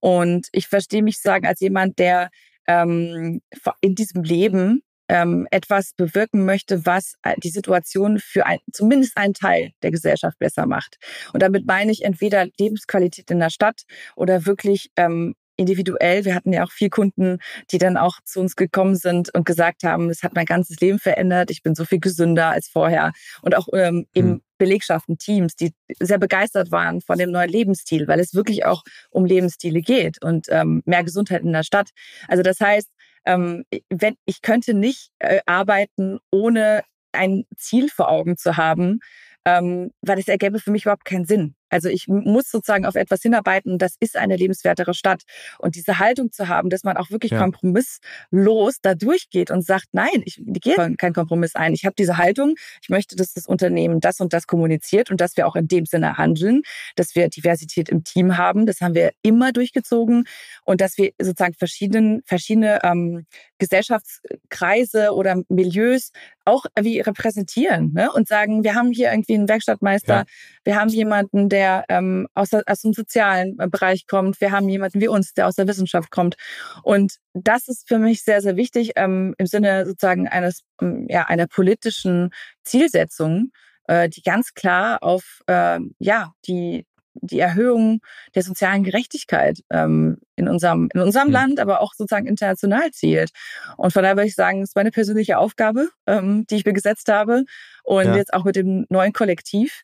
[0.00, 2.30] Und ich verstehe mich sagen als jemand, der
[2.66, 3.40] ähm,
[3.80, 9.34] in diesem Leben ähm, etwas bewirken möchte, was äh, die Situation für ein, zumindest einen
[9.34, 10.98] Teil der Gesellschaft besser macht.
[11.32, 13.82] Und damit meine ich entweder Lebensqualität in der Stadt
[14.16, 16.24] oder wirklich ähm, individuell.
[16.24, 17.38] Wir hatten ja auch vier Kunden,
[17.70, 20.98] die dann auch zu uns gekommen sind und gesagt haben, es hat mein ganzes Leben
[20.98, 23.12] verändert, ich bin so viel gesünder als vorher.
[23.42, 24.42] Und auch ähm, eben mhm.
[24.56, 29.24] Belegschaften, Teams, die sehr begeistert waren von dem neuen Lebensstil, weil es wirklich auch um
[29.24, 31.90] Lebensstile geht und ähm, mehr Gesundheit in der Stadt.
[32.28, 32.88] Also das heißt,
[33.28, 39.00] ähm, wenn, ich könnte nicht äh, arbeiten, ohne ein Ziel vor Augen zu haben,
[39.44, 41.54] ähm, weil das ergäbe für mich überhaupt keinen Sinn.
[41.70, 45.22] Also ich muss sozusagen auf etwas hinarbeiten das ist eine lebenswertere Stadt.
[45.58, 47.40] Und diese Haltung zu haben, dass man auch wirklich ja.
[47.40, 51.74] kompromisslos da durchgeht und sagt, nein, ich gehe keinen Kompromiss ein.
[51.74, 55.36] Ich habe diese Haltung, ich möchte, dass das Unternehmen das und das kommuniziert und dass
[55.36, 56.62] wir auch in dem Sinne handeln,
[56.96, 58.66] dass wir Diversität im Team haben.
[58.66, 60.24] Das haben wir immer durchgezogen
[60.64, 63.26] und dass wir sozusagen verschiedene, verschiedene ähm,
[63.58, 66.12] Gesellschaftskreise oder Milieus
[66.44, 68.10] auch wie repräsentieren ne?
[68.12, 70.24] und sagen, wir haben hier irgendwie einen Werkstattmeister, ja.
[70.64, 71.57] wir haben jemanden, der
[71.88, 75.56] ähm, aus, aus dem sozialen äh, Bereich kommt, wir haben jemanden wie uns, der aus
[75.56, 76.36] der Wissenschaft kommt.
[76.82, 81.26] Und das ist für mich sehr, sehr wichtig ähm, im Sinne sozusagen eines, ähm, ja,
[81.26, 82.30] einer politischen
[82.64, 83.50] Zielsetzung,
[83.88, 88.00] äh, die ganz klar auf äh, ja, die, die Erhöhung
[88.34, 91.32] der sozialen Gerechtigkeit ähm, in unserem, in unserem mhm.
[91.32, 93.30] Land, aber auch sozusagen international zielt.
[93.76, 96.72] Und von daher würde ich sagen, es ist meine persönliche Aufgabe, ähm, die ich mir
[96.72, 97.44] gesetzt habe.
[97.84, 98.16] Und ja.
[98.16, 99.82] jetzt auch mit dem neuen Kollektiv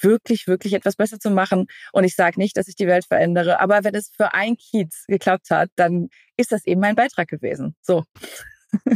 [0.00, 1.66] wirklich, wirklich etwas besser zu machen.
[1.92, 5.04] Und ich sage nicht, dass ich die Welt verändere, aber wenn es für ein Kiez
[5.06, 7.74] geklappt hat, dann ist das eben mein Beitrag gewesen.
[7.82, 8.04] So.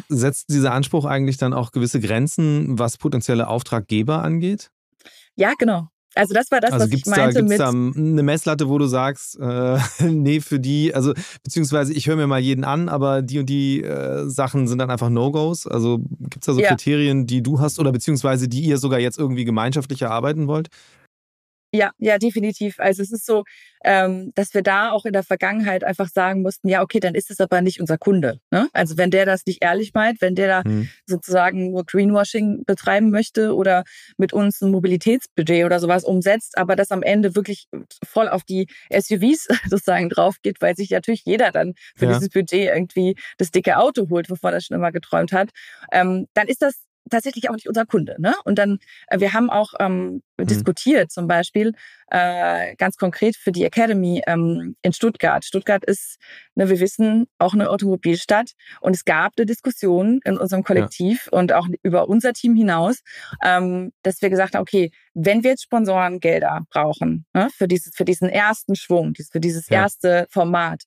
[0.08, 4.70] Setzt dieser Anspruch eigentlich dann auch gewisse Grenzen, was potenzielle Auftraggeber angeht?
[5.34, 5.88] Ja, genau.
[6.14, 8.78] Also das war das, also was ich meinte da, gibt's mit da eine Messlatte, wo
[8.78, 13.22] du sagst, äh, nee, für die, also beziehungsweise ich höre mir mal jeden an, aber
[13.22, 15.66] die und die äh, Sachen sind dann einfach No-Gos.
[15.66, 16.68] Also gibt es da so ja.
[16.68, 20.68] Kriterien, die du hast oder beziehungsweise die ihr sogar jetzt irgendwie gemeinschaftlich erarbeiten wollt?
[21.74, 22.78] Ja, ja, definitiv.
[22.78, 23.44] Also es ist so,
[23.82, 27.30] ähm, dass wir da auch in der Vergangenheit einfach sagen mussten, ja, okay, dann ist
[27.30, 28.40] es aber nicht unser Kunde.
[28.50, 28.68] Ne?
[28.74, 30.90] Also wenn der das nicht ehrlich meint, wenn der da hm.
[31.06, 33.84] sozusagen nur Greenwashing betreiben möchte oder
[34.18, 37.68] mit uns ein Mobilitätsbudget oder sowas umsetzt, aber das am Ende wirklich
[38.04, 42.12] voll auf die SUVs sozusagen drauf geht, weil sich natürlich jeder dann für ja.
[42.12, 45.48] dieses Budget irgendwie das dicke Auto holt, wovon er schon immer geträumt hat,
[45.90, 46.74] ähm, dann ist das
[47.10, 48.16] tatsächlich auch nicht unser Kunde.
[48.18, 48.34] Ne?
[48.44, 48.78] Und dann,
[49.08, 50.46] äh, wir haben auch ähm, mhm.
[50.46, 51.72] diskutiert, zum Beispiel
[52.08, 55.44] äh, ganz konkret für die Academy ähm, in Stuttgart.
[55.44, 56.18] Stuttgart ist,
[56.54, 58.52] ne, wir wissen, auch eine Automobilstadt.
[58.80, 61.38] Und es gab eine Diskussion in unserem Kollektiv ja.
[61.38, 63.02] und auch über unser Team hinaus,
[63.42, 68.04] ähm, dass wir gesagt haben, okay, wenn wir jetzt Sponsorengelder brauchen ne, für, dieses, für
[68.04, 69.82] diesen ersten Schwung, für dieses ja.
[69.82, 70.84] erste Format,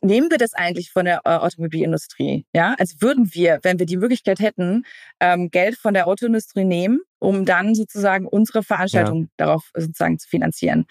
[0.00, 2.46] nehmen wir das eigentlich von der äh, Automobilindustrie?
[2.54, 4.84] Ja, also würden wir, wenn wir die Möglichkeit hätten,
[5.20, 9.28] ähm, Geld von der Autoindustrie nehmen, um dann sozusagen unsere Veranstaltung ja.
[9.36, 10.86] darauf sozusagen zu finanzieren.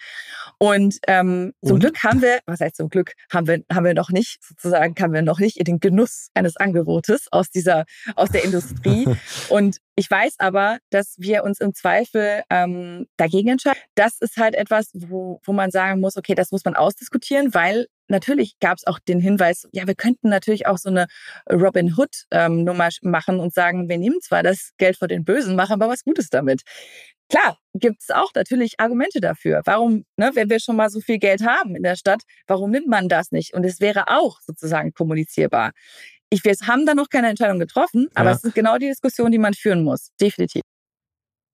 [0.60, 1.80] Und ähm, zum Und?
[1.80, 5.14] Glück haben wir, was heißt zum Glück, haben wir, haben wir noch nicht, sozusagen, haben
[5.14, 7.86] wir noch nicht in den Genuss eines Angebotes aus dieser,
[8.16, 9.08] aus der Industrie.
[9.50, 13.80] Und ich weiß aber, dass wir uns im Zweifel ähm, dagegen entscheiden.
[13.96, 17.88] Das ist halt etwas, wo, wo man sagen muss, okay, das muss man ausdiskutieren, weil
[18.10, 21.08] natürlich gab es auch den Hinweis, ja, wir könnten natürlich auch so eine
[21.52, 25.74] Robin Hood-Nummer ähm, machen und sagen, wir nehmen zwar das Geld von den Bösen, machen
[25.74, 26.62] aber was Gutes damit.
[27.30, 29.62] Klar, gibt es auch natürlich Argumente dafür.
[29.66, 32.88] Warum, ne, wenn wir schon mal so viel Geld haben in der Stadt, warum nimmt
[32.88, 33.54] man das nicht?
[33.54, 35.72] Und es wäre auch sozusagen kommunizierbar.
[36.32, 38.36] Ich, wir haben da noch keine Entscheidung getroffen, aber ja.
[38.36, 40.10] es ist genau die Diskussion, die man führen muss.
[40.20, 40.62] Definitiv.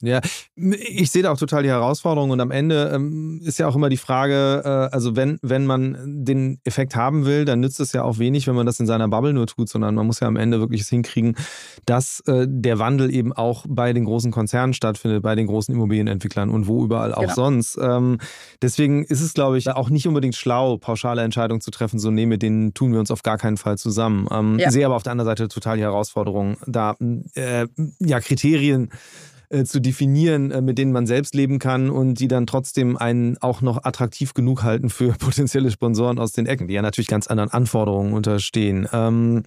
[0.02, 0.20] Ja,
[0.56, 3.88] ich sehe da auch total die Herausforderung und am Ende ähm, ist ja auch immer
[3.88, 8.04] die Frage, äh, also wenn, wenn man den Effekt haben will, dann nützt es ja
[8.04, 10.36] auch wenig, wenn man das in seiner Bubble nur tut, sondern man muss ja am
[10.36, 11.38] Ende wirklich es hinkriegen,
[11.86, 16.50] dass äh, der Wandel eben auch bei den großen Konzernen stattfindet, bei den großen Immobilienentwicklern
[16.50, 17.34] und wo überall auch genau.
[17.34, 17.80] sonst.
[17.82, 18.18] Ähm,
[18.62, 22.26] deswegen ist es, glaube ich, auch nicht unbedingt schlau, pauschale Entscheidungen zu treffen, so nee,
[22.26, 24.28] mit denen tun wir uns auf gar keinen Fall zusammen.
[24.30, 24.72] Ähm, ja.
[24.72, 26.98] Sehe aber auf der anderen Seite total die Herausforderung, da
[27.36, 27.68] äh,
[28.00, 28.90] ja Kriterien
[29.56, 33.38] äh, zu definieren, äh, mit denen man selbst leben kann und die dann trotzdem einen
[33.38, 37.28] auch noch attraktiv genug halten für potenzielle Sponsoren aus den Ecken, die ja natürlich ganz
[37.28, 38.88] anderen Anforderungen unterstehen.
[38.92, 39.44] Ähm,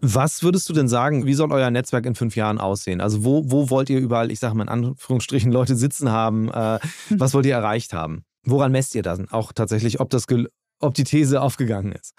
[0.00, 3.00] was würdest du denn sagen, wie soll euer Netzwerk in fünf Jahren aussehen?
[3.00, 6.48] Also wo, wo wollt ihr überall, ich sage mal in Anführungsstrichen, Leute sitzen haben?
[6.48, 6.78] Äh,
[7.10, 8.24] was wollt ihr erreicht haben?
[8.44, 9.20] Woran messt ihr das?
[9.30, 10.26] Auch tatsächlich, ob, das
[10.80, 12.14] ob die These aufgegangen ist?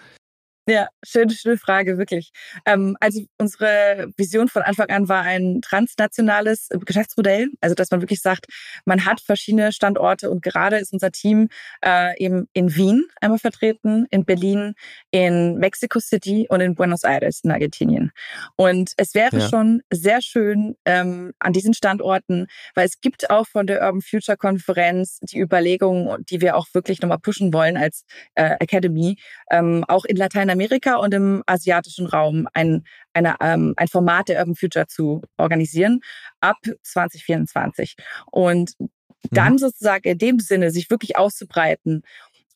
[0.68, 2.30] Ja, schöne, schöne Frage, wirklich.
[2.66, 8.20] Ähm, also unsere Vision von Anfang an war ein transnationales Geschäftsmodell, also dass man wirklich
[8.20, 8.46] sagt,
[8.84, 11.48] man hat verschiedene Standorte und gerade ist unser Team
[11.84, 14.74] äh, eben in Wien einmal vertreten, in Berlin,
[15.10, 18.12] in Mexico City und in Buenos Aires in Argentinien.
[18.54, 19.48] Und es wäre ja.
[19.48, 22.46] schon sehr schön ähm, an diesen Standorten,
[22.76, 27.00] weil es gibt auch von der Urban Future Konferenz die Überlegungen, die wir auch wirklich
[27.00, 28.04] nochmal pushen wollen als
[28.36, 29.16] äh, Academy,
[29.50, 30.16] ähm, auch in
[30.52, 35.22] Lateinamerika Amerika und im asiatischen Raum ein, eine, ähm, ein Format der Urban Future zu
[35.36, 36.00] organisieren
[36.40, 37.96] ab 2024.
[38.30, 38.72] Und
[39.30, 39.58] dann mhm.
[39.58, 42.02] sozusagen in dem Sinne sich wirklich auszubreiten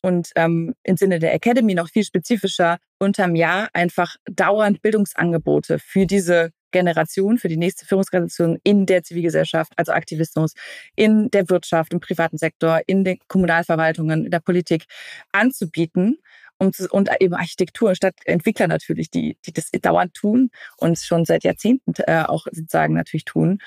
[0.03, 6.07] und ähm, im Sinne der Academy noch viel spezifischer unterm Jahr einfach dauernd Bildungsangebote für
[6.07, 10.53] diese Generation, für die nächste Führungsgeneration in der Zivilgesellschaft, also Aktivismus,
[10.95, 14.85] in der Wirtschaft, im privaten Sektor, in den Kommunalverwaltungen, in der Politik
[15.33, 16.19] anzubieten.
[16.59, 21.25] Um zu, und eben Architektur statt Entwickler natürlich, die, die das dauernd tun und schon
[21.25, 23.59] seit Jahrzehnten äh, auch sozusagen natürlich tun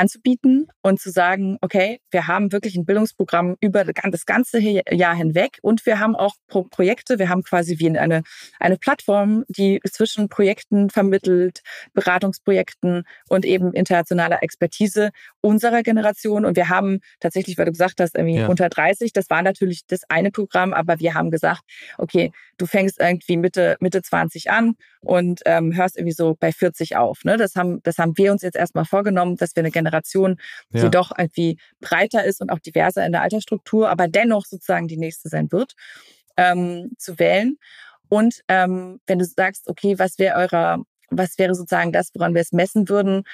[0.00, 5.58] anzubieten und zu sagen, okay, wir haben wirklich ein Bildungsprogramm über das ganze Jahr hinweg
[5.62, 8.22] und wir haben auch Pro Projekte, wir haben quasi wie eine,
[8.58, 11.60] eine Plattform, die zwischen Projekten vermittelt,
[11.92, 15.10] Beratungsprojekten und eben internationaler Expertise
[15.42, 18.46] unserer Generation und wir haben tatsächlich, weil du gesagt hast, irgendwie ja.
[18.46, 21.62] unter 30, das war natürlich das eine Programm, aber wir haben gesagt,
[21.98, 26.96] okay, du fängst irgendwie Mitte, Mitte 20 an und ähm, hörst irgendwie so bei 40
[26.96, 27.24] auf.
[27.24, 27.36] Ne?
[27.36, 29.89] Das, haben, das haben wir uns jetzt erstmal vorgenommen, dass wir eine Generation,
[30.72, 30.88] die ja.
[30.88, 35.28] doch irgendwie breiter ist und auch diverser in der Altersstruktur, aber dennoch sozusagen die nächste
[35.28, 35.74] sein wird,
[36.36, 37.58] ähm, zu wählen.
[38.08, 42.42] Und ähm, wenn du sagst, okay, was wäre eurer, was wäre sozusagen das, woran wir
[42.42, 43.24] es messen würden,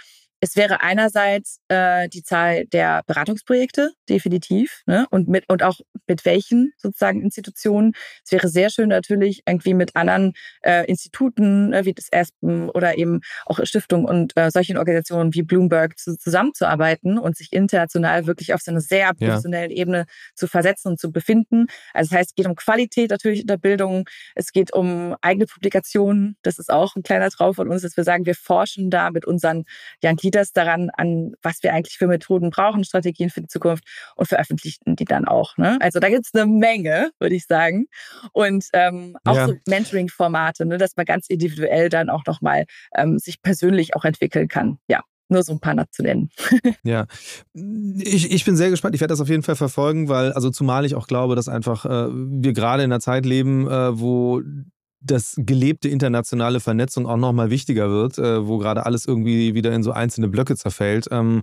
[0.47, 5.07] es wäre einerseits äh, die Zahl der Beratungsprojekte, definitiv, ne?
[5.11, 7.95] und mit und auch mit welchen sozusagen Institutionen.
[8.25, 12.97] Es wäre sehr schön natürlich irgendwie mit anderen äh, Instituten ne, wie das ESPEN oder
[12.97, 18.55] eben auch Stiftungen und äh, solchen Organisationen wie Bloomberg zu, zusammenzuarbeiten und sich international wirklich
[18.55, 19.79] auf so einer sehr professionellen ja.
[19.79, 21.67] Ebene zu versetzen und zu befinden.
[21.93, 25.47] Also das heißt, es geht um Qualität natürlich in der Bildung, es geht um eigene
[25.47, 26.37] Publikationen.
[26.43, 29.27] Das ist auch ein kleiner Traum von uns, dass wir sagen, wir forschen da mit
[29.27, 29.65] unseren
[30.03, 33.85] ja, Leaders daran, an was wir eigentlich für Methoden brauchen, Strategien für die Zukunft
[34.17, 35.57] und veröffentlichen die dann auch.
[35.57, 35.79] Ne?
[35.81, 37.87] Also da gibt es eine Menge, würde ich sagen.
[38.33, 39.47] Und ähm, auch ja.
[39.49, 42.65] so Mentoring-Formate, ne, dass man ganz individuell dann auch nochmal
[42.95, 44.79] ähm, sich persönlich auch entwickeln kann.
[44.89, 46.31] Ja nur so ein paar zu nennen.
[46.85, 47.07] ja,
[47.53, 48.95] ich, ich bin sehr gespannt.
[48.95, 51.85] Ich werde das auf jeden Fall verfolgen, weil, also zumal ich auch glaube, dass einfach
[51.85, 54.41] äh, wir gerade in einer Zeit leben, äh, wo
[55.07, 59.83] das gelebte internationale Vernetzung auch nochmal wichtiger wird, äh, wo gerade alles irgendwie wieder in
[59.83, 61.07] so einzelne Blöcke zerfällt.
[61.11, 61.43] Ähm,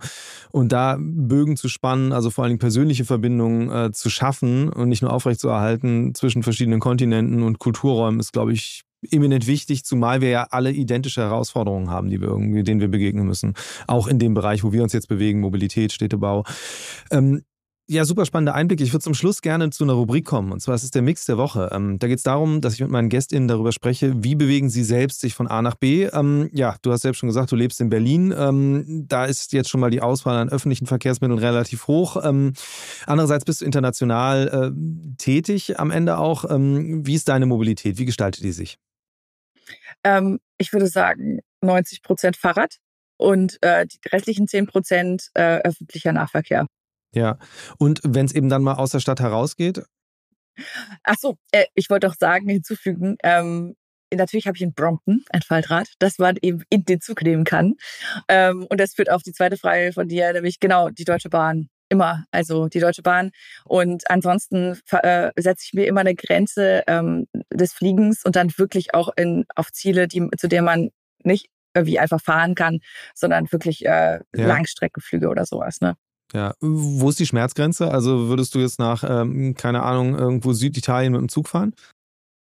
[0.51, 4.89] und da Bögen zu spannen, also vor allen Dingen persönliche Verbindungen äh, zu schaffen und
[4.89, 10.29] nicht nur aufrechtzuerhalten zwischen verschiedenen Kontinenten und Kulturräumen, ist, glaube ich, eminent wichtig, zumal wir
[10.29, 13.53] ja alle identische Herausforderungen haben, die wir irgendwie, denen wir begegnen müssen.
[13.87, 16.43] Auch in dem Bereich, wo wir uns jetzt bewegen, Mobilität, Städtebau.
[17.11, 17.43] Ähm,
[17.87, 18.79] ja, super spannender Einblick.
[18.79, 20.53] Ich würde zum Schluss gerne zu einer Rubrik kommen.
[20.53, 21.69] Und zwar ist es der Mix der Woche.
[21.73, 24.85] Ähm, da geht es darum, dass ich mit meinen GästInnen darüber spreche, wie bewegen sie
[24.85, 26.05] selbst sich von A nach B.
[26.05, 28.33] Ähm, ja, du hast selbst schon gesagt, du lebst in Berlin.
[28.37, 32.23] Ähm, da ist jetzt schon mal die Auswahl an öffentlichen Verkehrsmitteln relativ hoch.
[32.23, 32.53] Ähm,
[33.05, 36.49] andererseits bist du international äh, tätig am Ende auch.
[36.49, 37.97] Ähm, wie ist deine Mobilität?
[37.97, 38.77] Wie gestaltet die sich?
[40.05, 42.77] Ähm, ich würde sagen, 90 Prozent Fahrrad
[43.17, 46.65] und äh, die restlichen 10 Prozent äh, öffentlicher Nahverkehr.
[47.13, 47.37] Ja,
[47.77, 49.83] und wenn es eben dann mal aus der Stadt herausgeht?
[51.03, 53.75] Ach so, äh, ich wollte auch sagen, hinzufügen, ähm,
[54.15, 57.73] natürlich habe ich in Brompton ein Faltrad, das man eben in den Zug nehmen kann.
[58.27, 61.69] Ähm, und das führt auf die zweite Frage von dir, nämlich genau die Deutsche Bahn.
[61.89, 63.31] Immer, also die Deutsche Bahn.
[63.65, 68.93] Und ansonsten äh, setze ich mir immer eine Grenze ähm, des Fliegens und dann wirklich
[68.93, 70.89] auch in, auf Ziele, die, zu denen man
[71.23, 72.79] nicht irgendwie einfach fahren kann,
[73.13, 74.21] sondern wirklich äh, ja.
[74.33, 75.81] Langstreckenflüge oder sowas.
[75.81, 75.95] Ne?
[76.33, 77.91] Ja, wo ist die Schmerzgrenze?
[77.91, 81.75] Also würdest du jetzt nach, ähm, keine Ahnung, irgendwo Süditalien mit dem Zug fahren?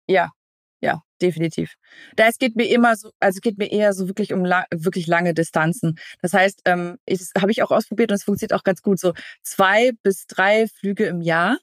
[0.08, 0.32] Ja,
[0.80, 1.74] ja, definitiv.
[2.16, 5.06] Da es geht mir immer so, also geht mir eher so wirklich um la wirklich
[5.06, 5.98] lange Distanzen.
[6.22, 6.98] Das heißt, ähm,
[7.36, 8.98] habe ich auch ausprobiert und es funktioniert auch ganz gut.
[8.98, 9.12] So
[9.42, 11.58] zwei bis drei Flüge im Jahr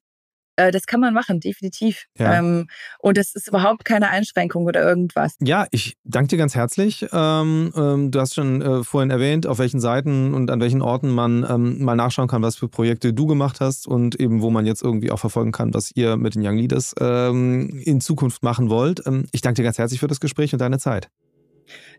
[0.55, 2.05] das kann man machen, definitiv.
[2.17, 2.39] Ja.
[2.39, 2.67] Ähm,
[2.99, 5.35] und das ist überhaupt keine Einschränkung oder irgendwas.
[5.41, 7.05] Ja, ich danke dir ganz herzlich.
[7.11, 11.09] Ähm, ähm, du hast schon äh, vorhin erwähnt, auf welchen Seiten und an welchen Orten
[11.09, 14.65] man ähm, mal nachschauen kann, was für Projekte du gemacht hast und eben wo man
[14.65, 18.69] jetzt irgendwie auch verfolgen kann, was ihr mit den Young Leaders ähm, in Zukunft machen
[18.69, 19.05] wollt.
[19.05, 21.09] Ähm, ich danke dir ganz herzlich für das Gespräch und deine Zeit.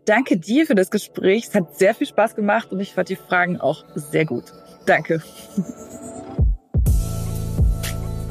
[0.05, 1.47] Danke dir für das Gespräch.
[1.49, 4.53] Es hat sehr viel Spaß gemacht und ich fand die Fragen auch sehr gut.
[4.85, 5.21] Danke.